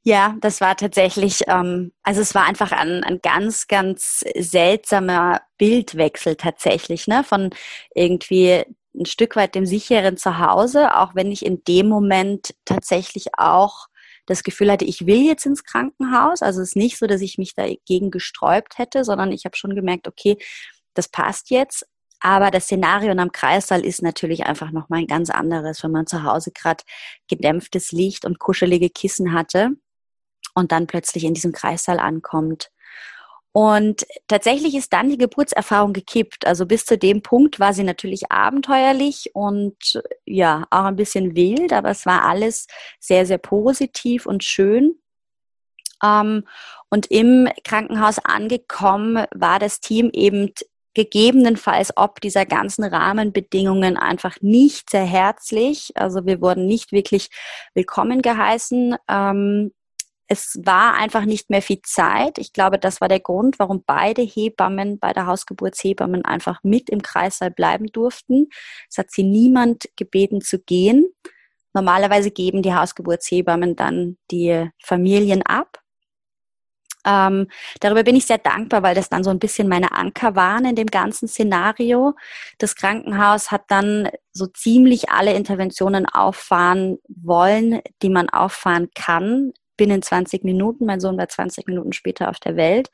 [0.02, 6.34] Ja, das war tatsächlich, ähm, also es war einfach ein, ein ganz, ganz seltsamer Bildwechsel
[6.34, 7.22] tatsächlich, ne?
[7.22, 7.50] Von
[7.94, 8.64] irgendwie
[8.96, 13.86] ein Stück weit dem sicheren Zuhause, auch wenn ich in dem Moment tatsächlich auch
[14.26, 16.42] das Gefühl hatte, ich will jetzt ins Krankenhaus.
[16.42, 19.74] Also es ist nicht so, dass ich mich dagegen gesträubt hätte, sondern ich habe schon
[19.74, 20.36] gemerkt, okay,
[20.94, 21.86] das passt jetzt.
[22.24, 26.22] Aber das Szenario am Kreissaal ist natürlich einfach nochmal ein ganz anderes, wenn man zu
[26.22, 26.82] Hause gerade
[27.28, 29.72] gedämpftes Licht und kuschelige Kissen hatte
[30.54, 32.70] und dann plötzlich in diesem Kreissaal ankommt.
[33.52, 36.46] Und tatsächlich ist dann die Geburtserfahrung gekippt.
[36.46, 41.74] Also bis zu dem Punkt war sie natürlich abenteuerlich und ja, auch ein bisschen wild,
[41.74, 42.68] aber es war alles
[43.00, 44.98] sehr, sehr positiv und schön.
[46.02, 46.44] Ähm,
[46.88, 50.54] und im Krankenhaus angekommen war das Team eben
[50.94, 55.92] gegebenenfalls ob dieser ganzen Rahmenbedingungen einfach nicht sehr herzlich.
[55.94, 57.28] Also wir wurden nicht wirklich
[57.74, 58.96] willkommen geheißen.
[59.08, 59.72] Ähm,
[60.26, 62.38] es war einfach nicht mehr viel Zeit.
[62.38, 67.50] Ich glaube, das war der Grund, warum beide Hebammen, beide Hausgeburtshebammen einfach mit im Kreissaal
[67.50, 68.48] bleiben durften.
[68.88, 71.06] Es hat sie niemand gebeten zu gehen.
[71.74, 75.83] Normalerweise geben die Hausgeburtshebammen dann die Familien ab.
[77.04, 77.48] Ähm,
[77.80, 80.76] darüber bin ich sehr dankbar, weil das dann so ein bisschen meine Anker waren in
[80.76, 82.14] dem ganzen Szenario.
[82.58, 90.02] Das Krankenhaus hat dann so ziemlich alle Interventionen auffahren wollen, die man auffahren kann binnen
[90.02, 90.86] 20 Minuten.
[90.86, 92.90] Mein Sohn war 20 Minuten später auf der Welt.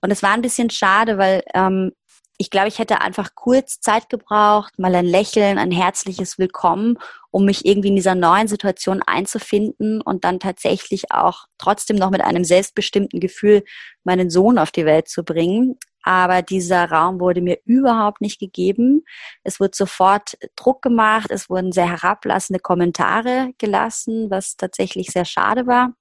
[0.00, 1.92] Und es war ein bisschen schade, weil ähm,
[2.40, 6.96] ich glaube, ich hätte einfach kurz Zeit gebraucht, mal ein Lächeln, ein herzliches Willkommen,
[7.30, 12.22] um mich irgendwie in dieser neuen Situation einzufinden und dann tatsächlich auch trotzdem noch mit
[12.22, 13.62] einem selbstbestimmten Gefühl
[14.04, 15.76] meinen Sohn auf die Welt zu bringen.
[16.02, 19.04] Aber dieser Raum wurde mir überhaupt nicht gegeben.
[19.44, 25.66] Es wurde sofort Druck gemacht, es wurden sehr herablassende Kommentare gelassen, was tatsächlich sehr schade
[25.66, 25.92] war.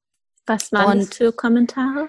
[0.45, 2.07] Was waren und, das für Kommentare?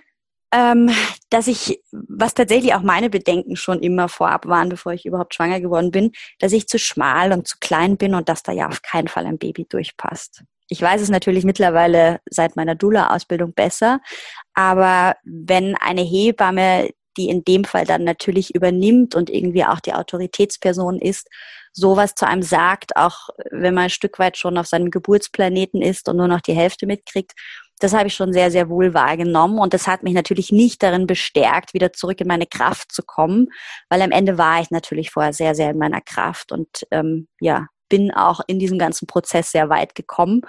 [0.52, 0.90] Ähm,
[1.30, 5.60] dass ich, was tatsächlich auch meine Bedenken schon immer vorab waren, bevor ich überhaupt schwanger
[5.60, 8.82] geworden bin, dass ich zu schmal und zu klein bin und dass da ja auf
[8.82, 10.42] keinen Fall ein Baby durchpasst.
[10.68, 14.00] Ich weiß es natürlich mittlerweile seit meiner Dula-Ausbildung besser,
[14.54, 19.94] aber wenn eine Hebamme, die in dem Fall dann natürlich übernimmt und irgendwie auch die
[19.94, 21.28] Autoritätsperson ist,
[21.72, 26.08] sowas zu einem sagt, auch wenn man ein Stück weit schon auf seinem Geburtsplaneten ist
[26.08, 27.32] und nur noch die Hälfte mitkriegt,
[27.80, 29.58] das habe ich schon sehr, sehr wohl wahrgenommen.
[29.58, 33.48] Und das hat mich natürlich nicht darin bestärkt, wieder zurück in meine Kraft zu kommen,
[33.88, 37.66] weil am Ende war ich natürlich vorher sehr, sehr in meiner Kraft und ähm, ja,
[37.88, 40.42] bin auch in diesem ganzen Prozess sehr weit gekommen.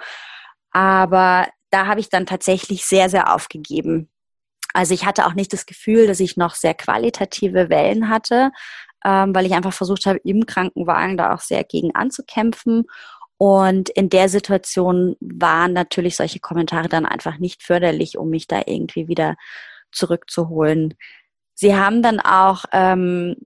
[0.70, 4.11] Aber da habe ich dann tatsächlich sehr, sehr aufgegeben.
[4.72, 8.50] Also ich hatte auch nicht das Gefühl, dass ich noch sehr qualitative Wellen hatte,
[9.04, 12.84] ähm, weil ich einfach versucht habe, im Krankenwagen da auch sehr gegen anzukämpfen.
[13.38, 18.62] Und in der Situation waren natürlich solche Kommentare dann einfach nicht förderlich, um mich da
[18.66, 19.34] irgendwie wieder
[19.90, 20.94] zurückzuholen.
[21.54, 23.36] Sie haben dann auch, ähm,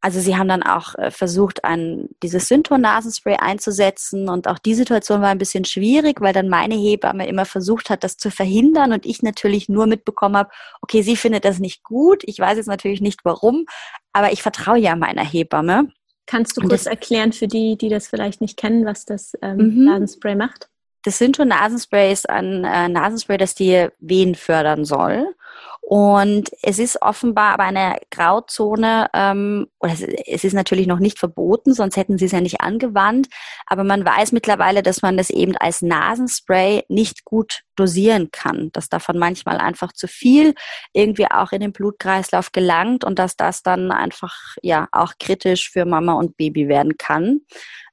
[0.00, 5.22] also sie haben dann auch äh, versucht, ein, dieses Synthon-Nasenspray einzusetzen und auch die Situation
[5.22, 9.06] war ein bisschen schwierig, weil dann meine Hebamme immer versucht hat, das zu verhindern und
[9.06, 10.50] ich natürlich nur mitbekommen habe,
[10.82, 13.66] okay, sie findet das nicht gut, ich weiß jetzt natürlich nicht warum,
[14.12, 15.88] aber ich vertraue ja meiner Hebamme.
[16.26, 19.56] Kannst du kurz das, erklären für die, die das vielleicht nicht kennen, was das ähm,
[19.56, 19.84] mhm.
[19.84, 20.68] Nasenspray macht?
[21.08, 25.34] Das Synto-Nasenspray ist ein äh, Nasenspray, das die Wehen fördern soll.
[25.80, 29.94] Und es ist offenbar aber eine Grauzone, ähm, oder
[30.26, 33.28] es ist natürlich noch nicht verboten, sonst hätten sie es ja nicht angewandt.
[33.64, 38.90] Aber man weiß mittlerweile, dass man das eben als Nasenspray nicht gut dosieren kann, dass
[38.90, 40.54] davon manchmal einfach zu viel
[40.92, 45.86] irgendwie auch in den Blutkreislauf gelangt und dass das dann einfach ja auch kritisch für
[45.86, 47.40] Mama und Baby werden kann.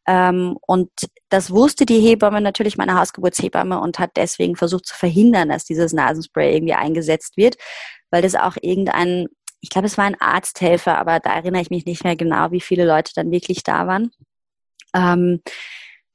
[0.07, 0.89] Ähm, und
[1.29, 5.93] das wusste die Hebamme natürlich, meine Hausgeburtshebamme, und hat deswegen versucht zu verhindern, dass dieses
[5.93, 7.57] Nasenspray irgendwie eingesetzt wird,
[8.11, 9.27] weil das auch irgendein,
[9.61, 12.61] ich glaube, es war ein Arzthelfer, aber da erinnere ich mich nicht mehr genau, wie
[12.61, 14.11] viele Leute dann wirklich da waren.
[14.93, 15.41] Ähm,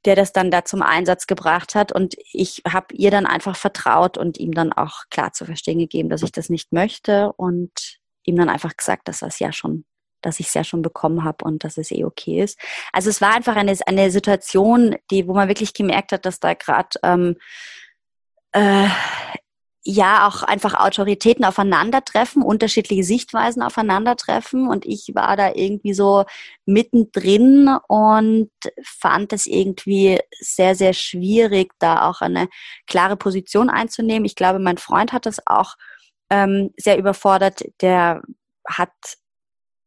[0.05, 1.91] der das dann da zum Einsatz gebracht hat.
[1.91, 6.09] Und ich habe ihr dann einfach vertraut und ihm dann auch klar zu verstehen gegeben,
[6.09, 9.85] dass ich das nicht möchte und ihm dann einfach gesagt, dass das ja schon
[10.21, 12.59] dass ich es ja schon bekommen habe und dass es eh okay ist.
[12.93, 16.53] Also es war einfach eine, eine Situation, die, wo man wirklich gemerkt hat, dass da
[16.53, 17.35] gerade ähm,
[18.53, 18.87] äh,
[19.83, 26.25] ja auch einfach Autoritäten aufeinandertreffen, unterschiedliche Sichtweisen aufeinandertreffen und ich war da irgendwie so
[26.65, 28.51] mittendrin und
[28.83, 32.47] fand es irgendwie sehr, sehr schwierig, da auch eine
[32.85, 34.25] klare Position einzunehmen.
[34.25, 35.75] Ich glaube, mein Freund hat das auch
[36.29, 37.63] ähm, sehr überfordert.
[37.81, 38.21] Der
[38.67, 38.91] hat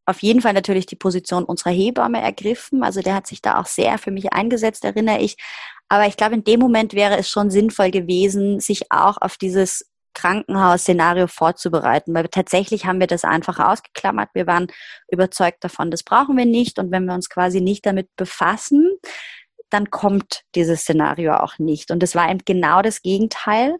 [0.06, 2.82] auf jeden Fall natürlich die Position unserer Hebamme ergriffen.
[2.82, 5.36] Also der hat sich da auch sehr für mich eingesetzt, erinnere ich.
[5.88, 9.90] Aber ich glaube, in dem Moment wäre es schon sinnvoll gewesen, sich auch auf dieses
[10.14, 14.30] Krankenhausszenario vorzubereiten, weil tatsächlich haben wir das einfach ausgeklammert.
[14.32, 14.68] Wir waren
[15.10, 16.78] überzeugt davon, das brauchen wir nicht.
[16.78, 18.88] Und wenn wir uns quasi nicht damit befassen,
[19.70, 21.90] dann kommt dieses Szenario auch nicht.
[21.90, 23.76] Und es war eben genau das Gegenteil.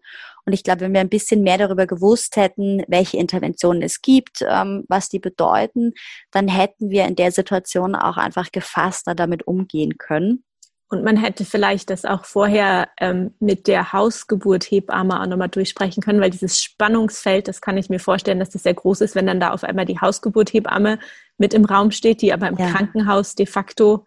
[0.46, 4.44] Und ich glaube, wenn wir ein bisschen mehr darüber gewusst hätten, welche Interventionen es gibt,
[4.46, 5.92] ähm, was die bedeuten,
[6.30, 10.44] dann hätten wir in der Situation auch einfach gefasster damit umgehen können.
[10.88, 16.02] Und man hätte vielleicht das auch vorher ähm, mit der Hausgeburt Hebamme auch nochmal durchsprechen
[16.02, 19.26] können, weil dieses Spannungsfeld, das kann ich mir vorstellen, dass das sehr groß ist, wenn
[19.26, 20.98] dann da auf einmal die Hausgeburt Hebamme
[21.38, 22.70] mit im Raum steht, die aber im ja.
[22.70, 24.04] Krankenhaus de facto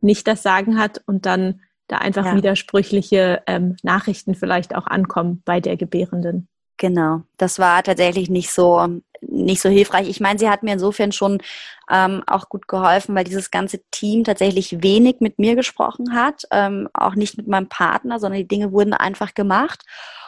[0.00, 2.34] nicht das Sagen hat und dann da einfach ja.
[2.36, 6.48] widersprüchliche ähm, Nachrichten vielleicht auch ankommen bei der Gebärenden.
[6.78, 10.08] Genau, das war tatsächlich nicht so nicht so hilfreich.
[10.08, 11.38] Ich meine, sie hat mir insofern schon
[11.90, 16.88] ähm, auch gut geholfen, weil dieses ganze Team tatsächlich wenig mit mir gesprochen hat, ähm,
[16.92, 19.82] auch nicht mit meinem Partner, sondern die Dinge wurden einfach gemacht.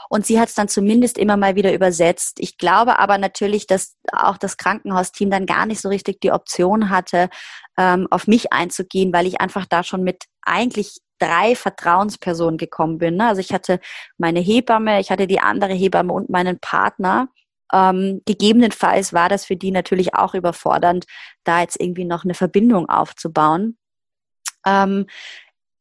[0.08, 2.38] Und sie hat es dann zumindest immer mal wieder übersetzt.
[2.40, 6.88] Ich glaube aber natürlich, dass auch das Krankenhausteam dann gar nicht so richtig die Option
[6.88, 7.28] hatte,
[7.76, 13.16] ähm, auf mich einzugehen, weil ich einfach da schon mit eigentlich drei Vertrauenspersonen gekommen bin.
[13.16, 13.28] Ne?
[13.28, 13.80] Also ich hatte
[14.16, 17.28] meine Hebamme, ich hatte die andere Hebamme und meinen Partner.
[17.72, 21.06] Ähm, gegebenenfalls war das für die natürlich auch überfordernd,
[21.44, 23.76] da jetzt irgendwie noch eine Verbindung aufzubauen.
[24.66, 25.06] Ähm,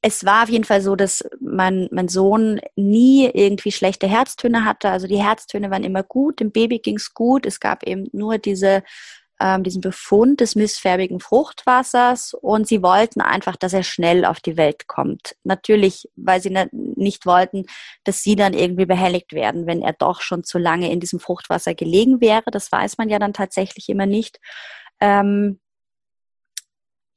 [0.02, 4.90] es war auf jeden Fall so, dass mein, mein Sohn nie irgendwie schlechte Herztöne hatte.
[4.90, 7.46] Also die Herztöne waren immer gut, dem Baby ging's gut.
[7.46, 8.84] Es gab eben nur diese
[9.40, 14.58] ähm, diesen Befund des missfärbigen Fruchtwassers und sie wollten einfach, dass er schnell auf die
[14.58, 15.36] Welt kommt.
[15.44, 17.66] Natürlich, weil sie nicht wollten,
[18.04, 21.76] dass sie dann irgendwie behelligt werden, wenn er doch schon zu lange in diesem Fruchtwasser
[21.76, 22.50] gelegen wäre.
[22.52, 24.40] Das weiß man ja dann tatsächlich immer nicht.
[25.00, 25.60] Ähm,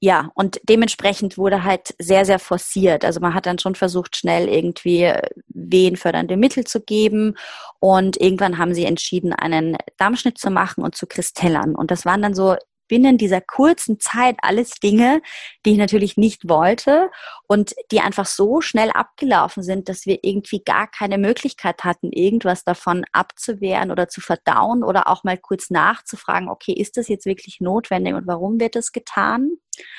[0.02, 3.04] ja, und dementsprechend wurde halt sehr, sehr forciert.
[3.04, 5.12] Also man hat dann schon versucht, schnell irgendwie
[5.48, 7.36] wehenfördernde Mittel zu geben.
[7.80, 11.74] Und irgendwann haben sie entschieden, einen Dammschnitt zu machen und zu Kristellern.
[11.74, 12.56] Und das waren dann so
[12.90, 15.22] binnen dieser kurzen Zeit alles Dinge,
[15.64, 17.08] die ich natürlich nicht wollte
[17.46, 22.64] und die einfach so schnell abgelaufen sind, dass wir irgendwie gar keine Möglichkeit hatten, irgendwas
[22.64, 27.60] davon abzuwehren oder zu verdauen oder auch mal kurz nachzufragen, okay, ist das jetzt wirklich
[27.60, 29.52] notwendig und warum wird das getan?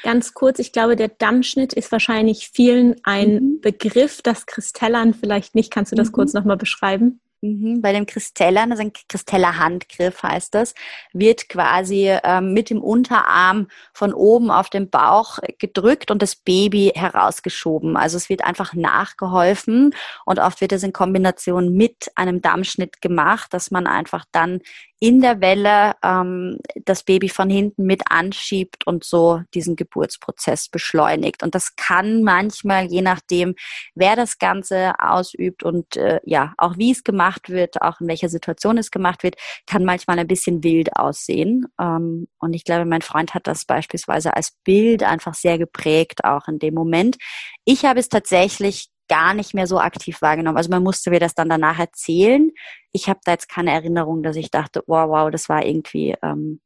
[0.03, 3.61] Ganz kurz, ich glaube, der Dammschnitt ist wahrscheinlich vielen ein mhm.
[3.61, 5.71] Begriff, das Kristellern vielleicht nicht.
[5.71, 6.13] Kannst du das mhm.
[6.13, 7.21] kurz nochmal beschreiben?
[7.43, 10.75] Mhm, bei dem Kristellern, also ein Kristeller Handgriff heißt das,
[11.11, 16.91] wird quasi ähm, mit dem Unterarm von oben auf den Bauch gedrückt und das Baby
[16.93, 17.97] herausgeschoben.
[17.97, 23.51] Also es wird einfach nachgeholfen und oft wird es in Kombination mit einem Dammschnitt gemacht,
[23.55, 24.61] dass man einfach dann
[25.03, 31.41] in der Welle ähm, das Baby von hinten mit anschiebt und so diesen Geburtsprozess beschleunigt.
[31.41, 33.55] Und das kann manchmal, je nachdem,
[33.95, 38.29] wer das Ganze ausübt und äh, ja, auch wie es gemacht wird, auch in welcher
[38.29, 41.65] Situation es gemacht wird, kann manchmal ein bisschen wild aussehen.
[41.79, 46.47] Ähm, und ich glaube, mein Freund hat das beispielsweise als Bild einfach sehr geprägt, auch
[46.47, 47.17] in dem Moment.
[47.65, 50.55] Ich habe es tatsächlich gar nicht mehr so aktiv wahrgenommen.
[50.55, 52.49] Also man musste mir das dann danach erzählen.
[52.93, 56.61] Ich habe da jetzt keine Erinnerung, dass ich dachte, wow, wow, das war irgendwie ähm,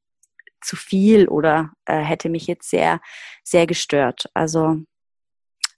[0.62, 3.02] zu viel oder äh, hätte mich jetzt sehr,
[3.44, 4.30] sehr gestört.
[4.36, 4.78] Also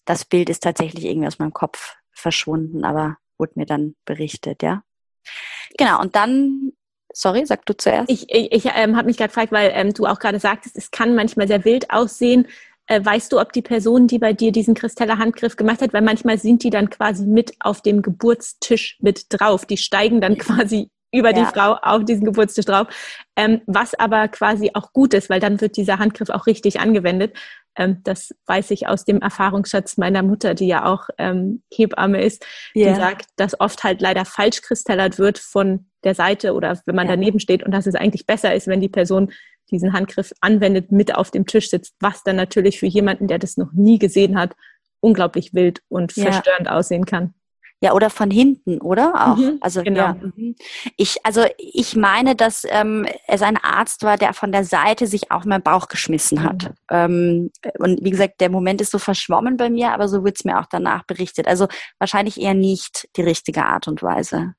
[0.04, 4.84] das Bild ist tatsächlich irgendwie aus meinem Kopf verschwunden, aber wurde mir dann berichtet, ja.
[5.78, 6.74] Genau, und dann
[7.14, 8.12] Sorry, sag du zuerst.
[8.12, 10.92] Ich, ich, ich ähm, habe mich gerade gefragt, weil ähm, du auch gerade sagtest, es
[10.92, 12.48] kann manchmal sehr wild aussehen.
[12.88, 16.02] Äh, weißt du, ob die Person, die bei dir diesen Kristeller Handgriff gemacht hat, weil
[16.02, 19.66] manchmal sind die dann quasi mit auf dem Geburtstisch mit drauf.
[19.66, 21.44] Die steigen dann quasi über ja.
[21.44, 22.88] die Frau auf diesen Geburtstisch drauf.
[23.36, 27.38] Ähm, was aber quasi auch gut ist, weil dann wird dieser Handgriff auch richtig angewendet.
[27.76, 32.46] Ähm, das weiß ich aus dem Erfahrungsschatz meiner Mutter, die ja auch ähm, Hebamme ist,
[32.76, 32.90] yeah.
[32.90, 37.08] die sagt, dass oft halt leider falsch kristallert wird von der Seite oder wenn man
[37.08, 37.16] ja.
[37.16, 39.32] daneben steht und dass es eigentlich besser ist, wenn die Person
[39.72, 43.58] diesen Handgriff anwendet, mit auf dem Tisch sitzt, was dann natürlich für jemanden, der das
[43.58, 44.56] noch nie gesehen hat,
[45.00, 46.32] unglaublich wild und ja.
[46.32, 47.34] verstörend aussehen kann.
[47.80, 49.14] Ja, oder von hinten, oder?
[49.14, 49.38] Auch.
[49.38, 50.00] Mhm, also genau.
[50.00, 50.14] Ja.
[50.14, 50.56] Mhm.
[50.96, 55.30] Ich, also ich meine, dass ähm, es ein Arzt war, der von der Seite sich
[55.32, 56.64] auf meinen Bauch geschmissen hat.
[56.64, 56.76] Mhm.
[56.90, 60.44] Ähm, und wie gesagt, der Moment ist so verschwommen bei mir, aber so wird es
[60.44, 61.48] mir auch danach berichtet.
[61.48, 61.68] Also
[62.00, 64.56] wahrscheinlich eher nicht die richtige Art und Weise.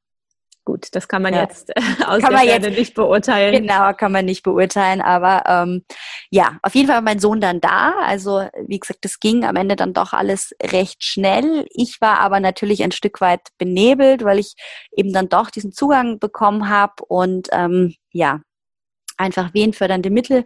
[0.69, 1.45] Gut, das kann man ja.
[1.45, 3.63] jetzt äh, aus kann der Ferne nicht beurteilen.
[3.63, 5.01] Genau, kann man nicht beurteilen.
[5.01, 5.83] Aber ähm,
[6.29, 7.95] ja, auf jeden Fall war mein Sohn dann da.
[8.05, 11.67] Also wie gesagt, das ging am Ende dann doch alles recht schnell.
[11.71, 14.57] Ich war aber natürlich ein Stück weit benebelt, weil ich
[14.95, 18.43] eben dann doch diesen Zugang bekommen habe und ähm, ja,
[19.17, 20.45] einfach wehenfördernde Mittel.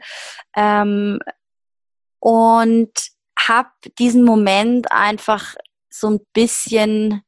[0.54, 1.18] Ähm,
[2.20, 2.92] und
[3.36, 5.56] habe diesen Moment einfach
[5.90, 7.24] so ein bisschen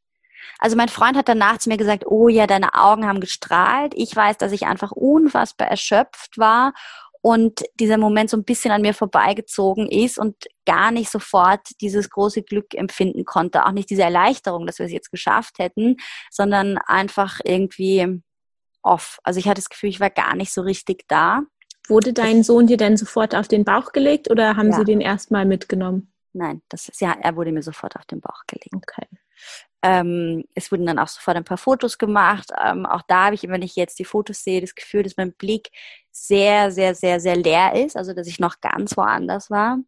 [0.59, 3.93] also mein Freund hat danach zu mir gesagt, oh ja, deine Augen haben gestrahlt.
[3.97, 6.73] Ich weiß, dass ich einfach unfassbar erschöpft war
[7.25, 10.37] und dieser Moment so ein bisschen an mir vorbeigezogen ist und
[10.67, 13.65] gar nicht sofort dieses große Glück empfinden konnte.
[13.65, 15.97] Auch nicht diese Erleichterung, dass wir es jetzt geschafft hätten,
[16.31, 18.21] sondern einfach irgendwie
[18.83, 19.21] off.
[19.25, 21.41] Also ich hatte das Gefühl, ich war gar nicht so richtig da.
[21.89, 24.77] Wurde dein Sohn dir denn sofort auf den Bauch gelegt oder haben ja.
[24.77, 26.13] Sie den erstmal mitgenommen?
[26.35, 28.75] Nein, das ist ja, er wurde mir sofort auf den Bauch gelegt.
[28.75, 29.07] Okay.
[29.85, 32.51] Ähm, es wurden dann auch sofort ein paar Fotos gemacht.
[32.65, 35.35] Ähm, auch da habe ich, wenn ich jetzt die Fotos sehe, das Gefühl, dass mein
[35.35, 35.71] Blick
[36.11, 37.95] sehr, sehr, sehr, sehr leer ist.
[37.95, 39.79] Also, dass ich noch ganz woanders war.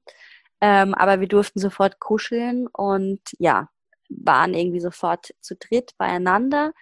[0.60, 3.70] Ähm, aber wir durften sofort kuscheln und ja,
[4.08, 6.72] waren irgendwie sofort zu dritt beieinander.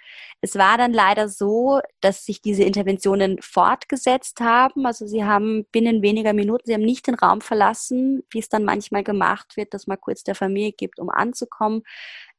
[0.41, 4.87] Es war dann leider so, dass sich diese Interventionen fortgesetzt haben.
[4.87, 8.65] Also sie haben binnen weniger Minuten, sie haben nicht den Raum verlassen, wie es dann
[8.65, 11.83] manchmal gemacht wird, dass man kurz der Familie gibt, um anzukommen,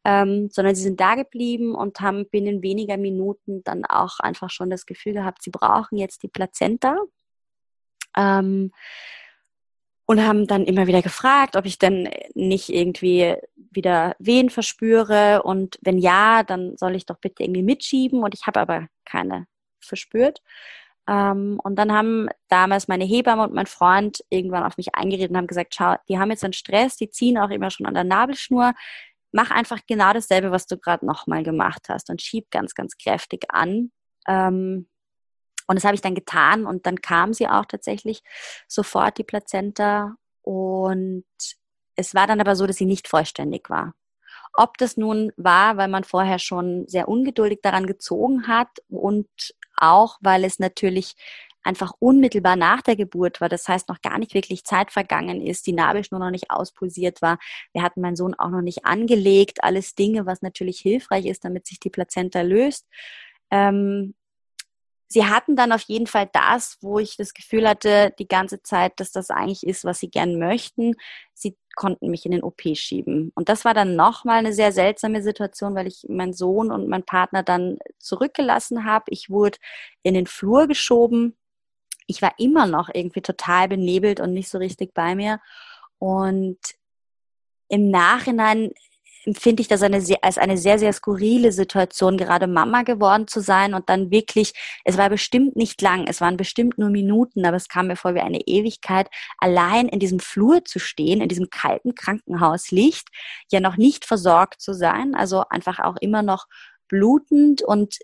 [0.05, 4.69] ähm, sondern sie sind da geblieben und haben binnen weniger Minuten dann auch einfach schon
[4.69, 6.97] das Gefühl gehabt, sie brauchen jetzt die Plazenta.
[8.15, 8.71] Ähm,
[10.07, 15.79] und haben dann immer wieder gefragt, ob ich denn nicht irgendwie wieder Wehen verspüre und
[15.81, 19.47] wenn ja, dann soll ich doch bitte irgendwie mitschieben und ich habe aber keine
[19.79, 20.41] verspürt.
[21.07, 25.37] Ähm, und dann haben damals meine Hebamme und mein Freund irgendwann auf mich eingeredet und
[25.37, 28.03] haben gesagt, schau, die haben jetzt einen Stress, die ziehen auch immer schon an der
[28.03, 28.73] Nabelschnur,
[29.35, 33.45] mach einfach genau dasselbe, was du gerade nochmal gemacht hast und schieb ganz, ganz kräftig
[33.49, 33.91] an.
[34.27, 34.87] Ähm,
[35.67, 38.21] Und das habe ich dann getan und dann kam sie auch tatsächlich
[38.67, 40.15] sofort, die Plazenta.
[40.43, 41.25] Und
[41.95, 43.93] es war dann aber so, dass sie nicht vollständig war.
[44.53, 49.27] Ob das nun war, weil man vorher schon sehr ungeduldig daran gezogen hat und
[49.75, 51.15] auch, weil es natürlich
[51.65, 53.49] einfach unmittelbar nach der Geburt war.
[53.49, 57.39] Das heißt, noch gar nicht wirklich Zeit vergangen ist, die Nabelschnur noch nicht auspulsiert war.
[57.73, 59.63] Wir hatten meinen Sohn auch noch nicht angelegt.
[59.63, 62.85] Alles Dinge, was natürlich hilfreich ist, damit sich die Plazenta löst.
[63.49, 64.13] Ähm,
[65.07, 68.99] sie hatten dann auf jeden Fall das, wo ich das Gefühl hatte, die ganze Zeit,
[68.99, 70.93] dass das eigentlich ist, was sie gern möchten.
[71.33, 73.31] Sie konnten mich in den OP schieben.
[73.33, 77.05] Und das war dann nochmal eine sehr seltsame Situation, weil ich meinen Sohn und meinen
[77.05, 79.05] Partner dann zurückgelassen habe.
[79.09, 79.57] Ich wurde
[80.03, 81.35] in den Flur geschoben.
[82.07, 85.39] Ich war immer noch irgendwie total benebelt und nicht so richtig bei mir.
[85.97, 86.59] Und
[87.67, 88.71] im Nachhinein
[89.25, 93.41] empfinde ich das eine sehr, als eine sehr, sehr skurrile Situation, gerade Mama geworden zu
[93.41, 94.53] sein und dann wirklich,
[94.83, 98.13] es war bestimmt nicht lang, es waren bestimmt nur Minuten, aber es kam mir vor
[98.15, 103.07] wie eine Ewigkeit, allein in diesem Flur zu stehen, in diesem kalten Krankenhauslicht,
[103.51, 106.45] ja noch nicht versorgt zu sein, also einfach auch immer noch
[106.87, 107.97] blutend und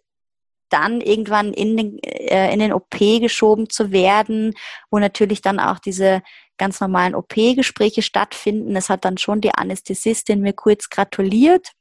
[0.71, 4.53] dann irgendwann in den, äh, in den OP geschoben zu werden,
[4.89, 6.21] wo natürlich dann auch diese
[6.57, 8.75] ganz normalen OP-Gespräche stattfinden.
[8.75, 11.71] Es hat dann schon die Anästhesistin mir kurz gratuliert.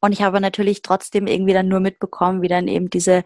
[0.00, 3.22] Und ich habe natürlich trotzdem irgendwie dann nur mitbekommen, wie dann eben diese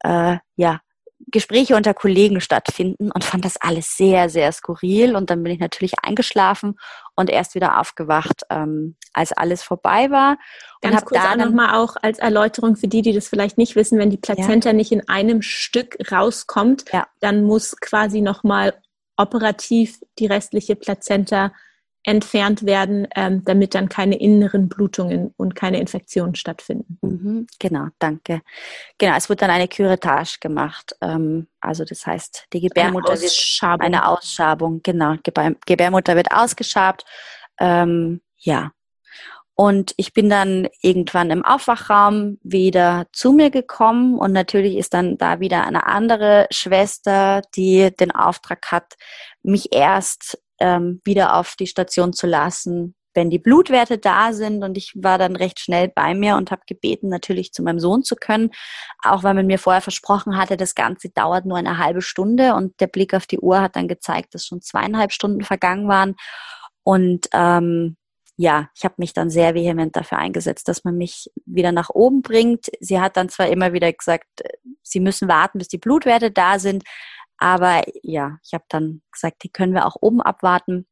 [0.00, 0.80] äh, ja,
[1.26, 5.16] Gespräche unter Kollegen stattfinden und fand das alles sehr, sehr skurril.
[5.16, 6.78] Und dann bin ich natürlich eingeschlafen
[7.16, 10.38] und erst wieder aufgewacht, ähm, als alles vorbei war.
[10.80, 13.98] Ganz und kurz da nochmal auch als Erläuterung für die, die das vielleicht nicht wissen,
[13.98, 14.72] wenn die Plazenta ja.
[14.72, 17.06] nicht in einem Stück rauskommt, ja.
[17.20, 18.74] dann muss quasi nochmal
[19.16, 21.52] operativ die restliche Plazenta
[22.04, 26.98] entfernt werden, ähm, damit dann keine inneren Blutungen und keine Infektionen stattfinden.
[27.02, 28.40] Mhm, genau, danke.
[28.98, 30.96] Genau, es wird dann eine Curettage gemacht.
[31.00, 33.80] Ähm, also das heißt, die Gebärmutter eine Ausschabung.
[33.80, 35.14] wird eine Ausschabung, genau.
[35.22, 37.04] Gebär, Gebärmutter wird ausgeschabt.
[37.58, 38.72] Ähm, ja.
[39.54, 45.18] Und ich bin dann irgendwann im Aufwachraum wieder zu mir gekommen und natürlich ist dann
[45.18, 48.94] da wieder eine andere Schwester, die den Auftrag hat,
[49.42, 54.62] mich erst ähm, wieder auf die Station zu lassen, wenn die Blutwerte da sind.
[54.62, 58.02] Und ich war dann recht schnell bei mir und habe gebeten, natürlich zu meinem Sohn
[58.04, 58.50] zu können,
[59.02, 62.54] auch weil man mir vorher versprochen hatte, das Ganze dauert nur eine halbe Stunde.
[62.54, 66.14] Und der Blick auf die Uhr hat dann gezeigt, dass schon zweieinhalb Stunden vergangen waren.
[66.84, 67.96] Und ähm,
[68.40, 72.22] ja, ich habe mich dann sehr vehement dafür eingesetzt, dass man mich wieder nach oben
[72.22, 72.68] bringt.
[72.78, 74.28] Sie hat dann zwar immer wieder gesagt,
[74.84, 76.84] sie müssen warten, bis die Blutwerte da sind,
[77.38, 80.86] aber ja, ich habe dann gesagt, die können wir auch oben abwarten.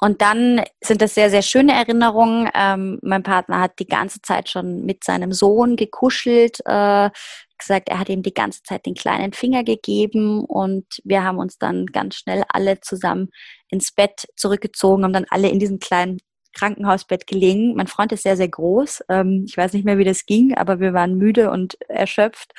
[0.00, 2.50] Und dann sind das sehr, sehr schöne Erinnerungen.
[2.54, 7.10] Ähm, mein Partner hat die ganze Zeit schon mit seinem Sohn gekuschelt, äh,
[7.56, 11.58] gesagt, er hat ihm die ganze Zeit den kleinen Finger gegeben und wir haben uns
[11.58, 13.30] dann ganz schnell alle zusammen
[13.68, 16.18] ins Bett zurückgezogen, haben dann alle in diesem kleinen
[16.54, 17.74] Krankenhausbett gelegen.
[17.74, 19.04] Mein Freund ist sehr, sehr groß.
[19.08, 22.52] Ähm, ich weiß nicht mehr, wie das ging, aber wir waren müde und erschöpft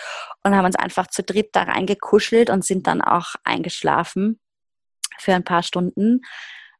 [0.43, 4.39] und haben uns einfach zu dritt da reingekuschelt und sind dann auch eingeschlafen
[5.17, 6.21] für ein paar Stunden.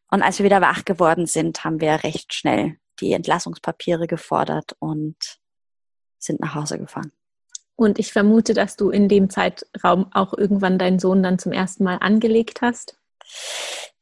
[0.10, 5.18] Und als wir wieder wach geworden sind, haben wir recht schnell die Entlassungspapiere gefordert und
[6.18, 7.12] sind nach Hause gefahren.
[7.76, 11.84] Und ich vermute, dass du in dem Zeitraum auch irgendwann deinen Sohn dann zum ersten
[11.84, 12.98] Mal angelegt hast.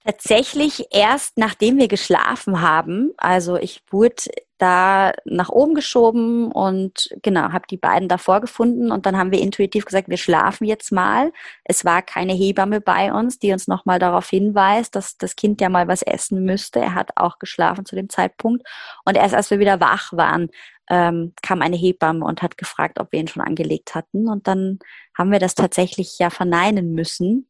[0.06, 3.14] Tatsächlich erst nachdem wir geschlafen haben.
[3.18, 4.24] Also ich wurde
[4.58, 9.40] da nach oben geschoben und genau, habe die beiden davor gefunden und dann haben wir
[9.40, 11.32] intuitiv gesagt, wir schlafen jetzt mal.
[11.64, 15.70] Es war keine Hebamme bei uns, die uns nochmal darauf hinweist, dass das Kind ja
[15.70, 16.80] mal was essen müsste.
[16.80, 18.68] Er hat auch geschlafen zu dem Zeitpunkt
[19.06, 20.50] und erst als wir wieder wach waren,
[20.90, 24.80] ähm, kam eine Hebamme und hat gefragt, ob wir ihn schon angelegt hatten und dann
[25.18, 27.48] haben wir das tatsächlich ja verneinen müssen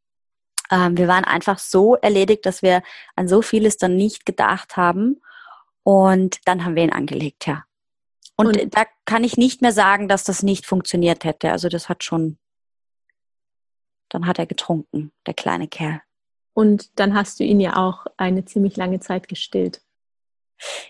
[0.73, 2.81] ähm, wir waren einfach so erledigt, dass wir
[3.15, 5.21] an so vieles dann nicht gedacht haben.
[5.83, 7.63] Und dann haben wir ihn angelegt, ja.
[8.35, 11.51] Und, und da kann ich nicht mehr sagen, dass das nicht funktioniert hätte.
[11.51, 12.39] Also das hat schon,
[14.09, 16.01] dann hat er getrunken, der kleine Kerl.
[16.53, 19.81] Und dann hast du ihn ja auch eine ziemlich lange Zeit gestillt.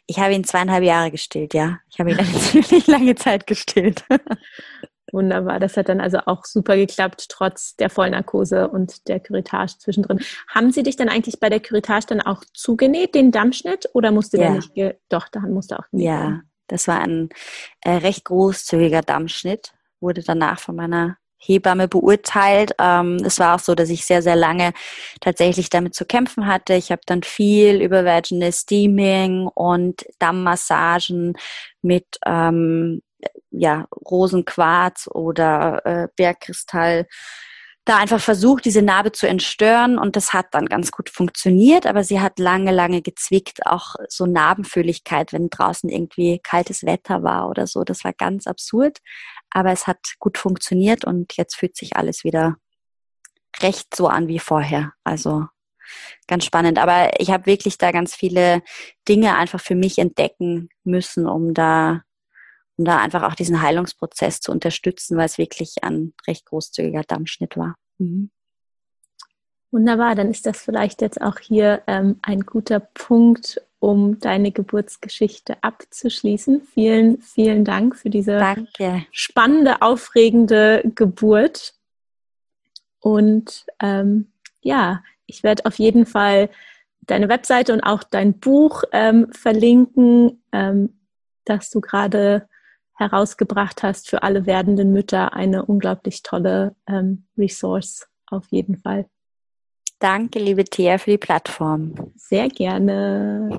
[0.05, 1.79] Ich habe ihn zweieinhalb Jahre gestillt, ja.
[1.89, 4.05] Ich habe ihn eine ziemlich lange Zeit gestillt.
[5.13, 5.59] Wunderbar.
[5.59, 10.19] Das hat dann also auch super geklappt, trotz der Vollnarkose und der Curettage zwischendrin.
[10.47, 14.37] Haben Sie dich dann eigentlich bei der Curettage dann auch zugenäht, den Dammschnitt, oder musste
[14.37, 14.43] ja.
[14.43, 14.71] der nicht,
[15.09, 16.49] doch, da musste auch Ja, werden.
[16.67, 17.29] das war ein
[17.81, 22.71] äh, recht großzügiger Dammschnitt, wurde danach von meiner Hebamme beurteilt.
[22.79, 24.73] Ähm, es war auch so, dass ich sehr, sehr lange
[25.21, 26.73] tatsächlich damit zu kämpfen hatte.
[26.73, 31.33] Ich habe dann viel über Vaginal Steaming und Dammmassagen
[31.83, 33.01] mit ähm,
[33.51, 37.07] ja, Rosenquarz oder äh, Bergkristall
[37.85, 42.03] da einfach versucht, diese Narbe zu entstören und das hat dann ganz gut funktioniert, aber
[42.03, 47.67] sie hat lange, lange gezwickt, auch so Narbenfühligkeit, wenn draußen irgendwie kaltes Wetter war oder
[47.67, 47.83] so.
[47.83, 48.99] Das war ganz absurd,
[49.49, 52.55] aber es hat gut funktioniert und jetzt fühlt sich alles wieder
[53.61, 54.93] recht so an wie vorher.
[55.03, 55.45] Also
[56.27, 56.79] ganz spannend.
[56.79, 58.61] Aber ich habe wirklich da ganz viele
[59.07, 62.03] Dinge einfach für mich entdecken müssen, um da
[62.77, 67.57] um da einfach auch diesen Heilungsprozess zu unterstützen, weil es wirklich ein recht großzügiger Dammschnitt
[67.57, 67.75] war.
[67.97, 68.31] Mhm.
[69.71, 75.57] Wunderbar, dann ist das vielleicht jetzt auch hier ähm, ein guter Punkt, um deine Geburtsgeschichte
[75.61, 76.61] abzuschließen.
[76.61, 79.05] Vielen, vielen Dank für diese Danke.
[79.11, 81.73] spannende, aufregende Geburt.
[82.99, 86.49] Und ähm, ja, ich werde auf jeden Fall
[87.01, 90.99] deine Webseite und auch dein Buch ähm, verlinken, ähm,
[91.45, 92.47] das du gerade
[92.95, 95.33] herausgebracht hast für alle werdenden Mütter.
[95.33, 99.07] Eine unglaublich tolle ähm, Resource auf jeden Fall.
[99.99, 101.93] Danke, liebe Thea, für die Plattform.
[102.15, 103.57] Sehr gerne.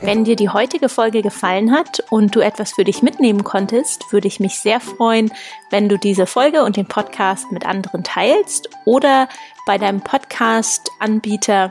[0.00, 4.28] Wenn dir die heutige Folge gefallen hat und du etwas für dich mitnehmen konntest, würde
[4.28, 5.32] ich mich sehr freuen,
[5.70, 9.28] wenn du diese Folge und den Podcast mit anderen teilst oder
[9.66, 11.70] bei deinem Podcast-Anbieter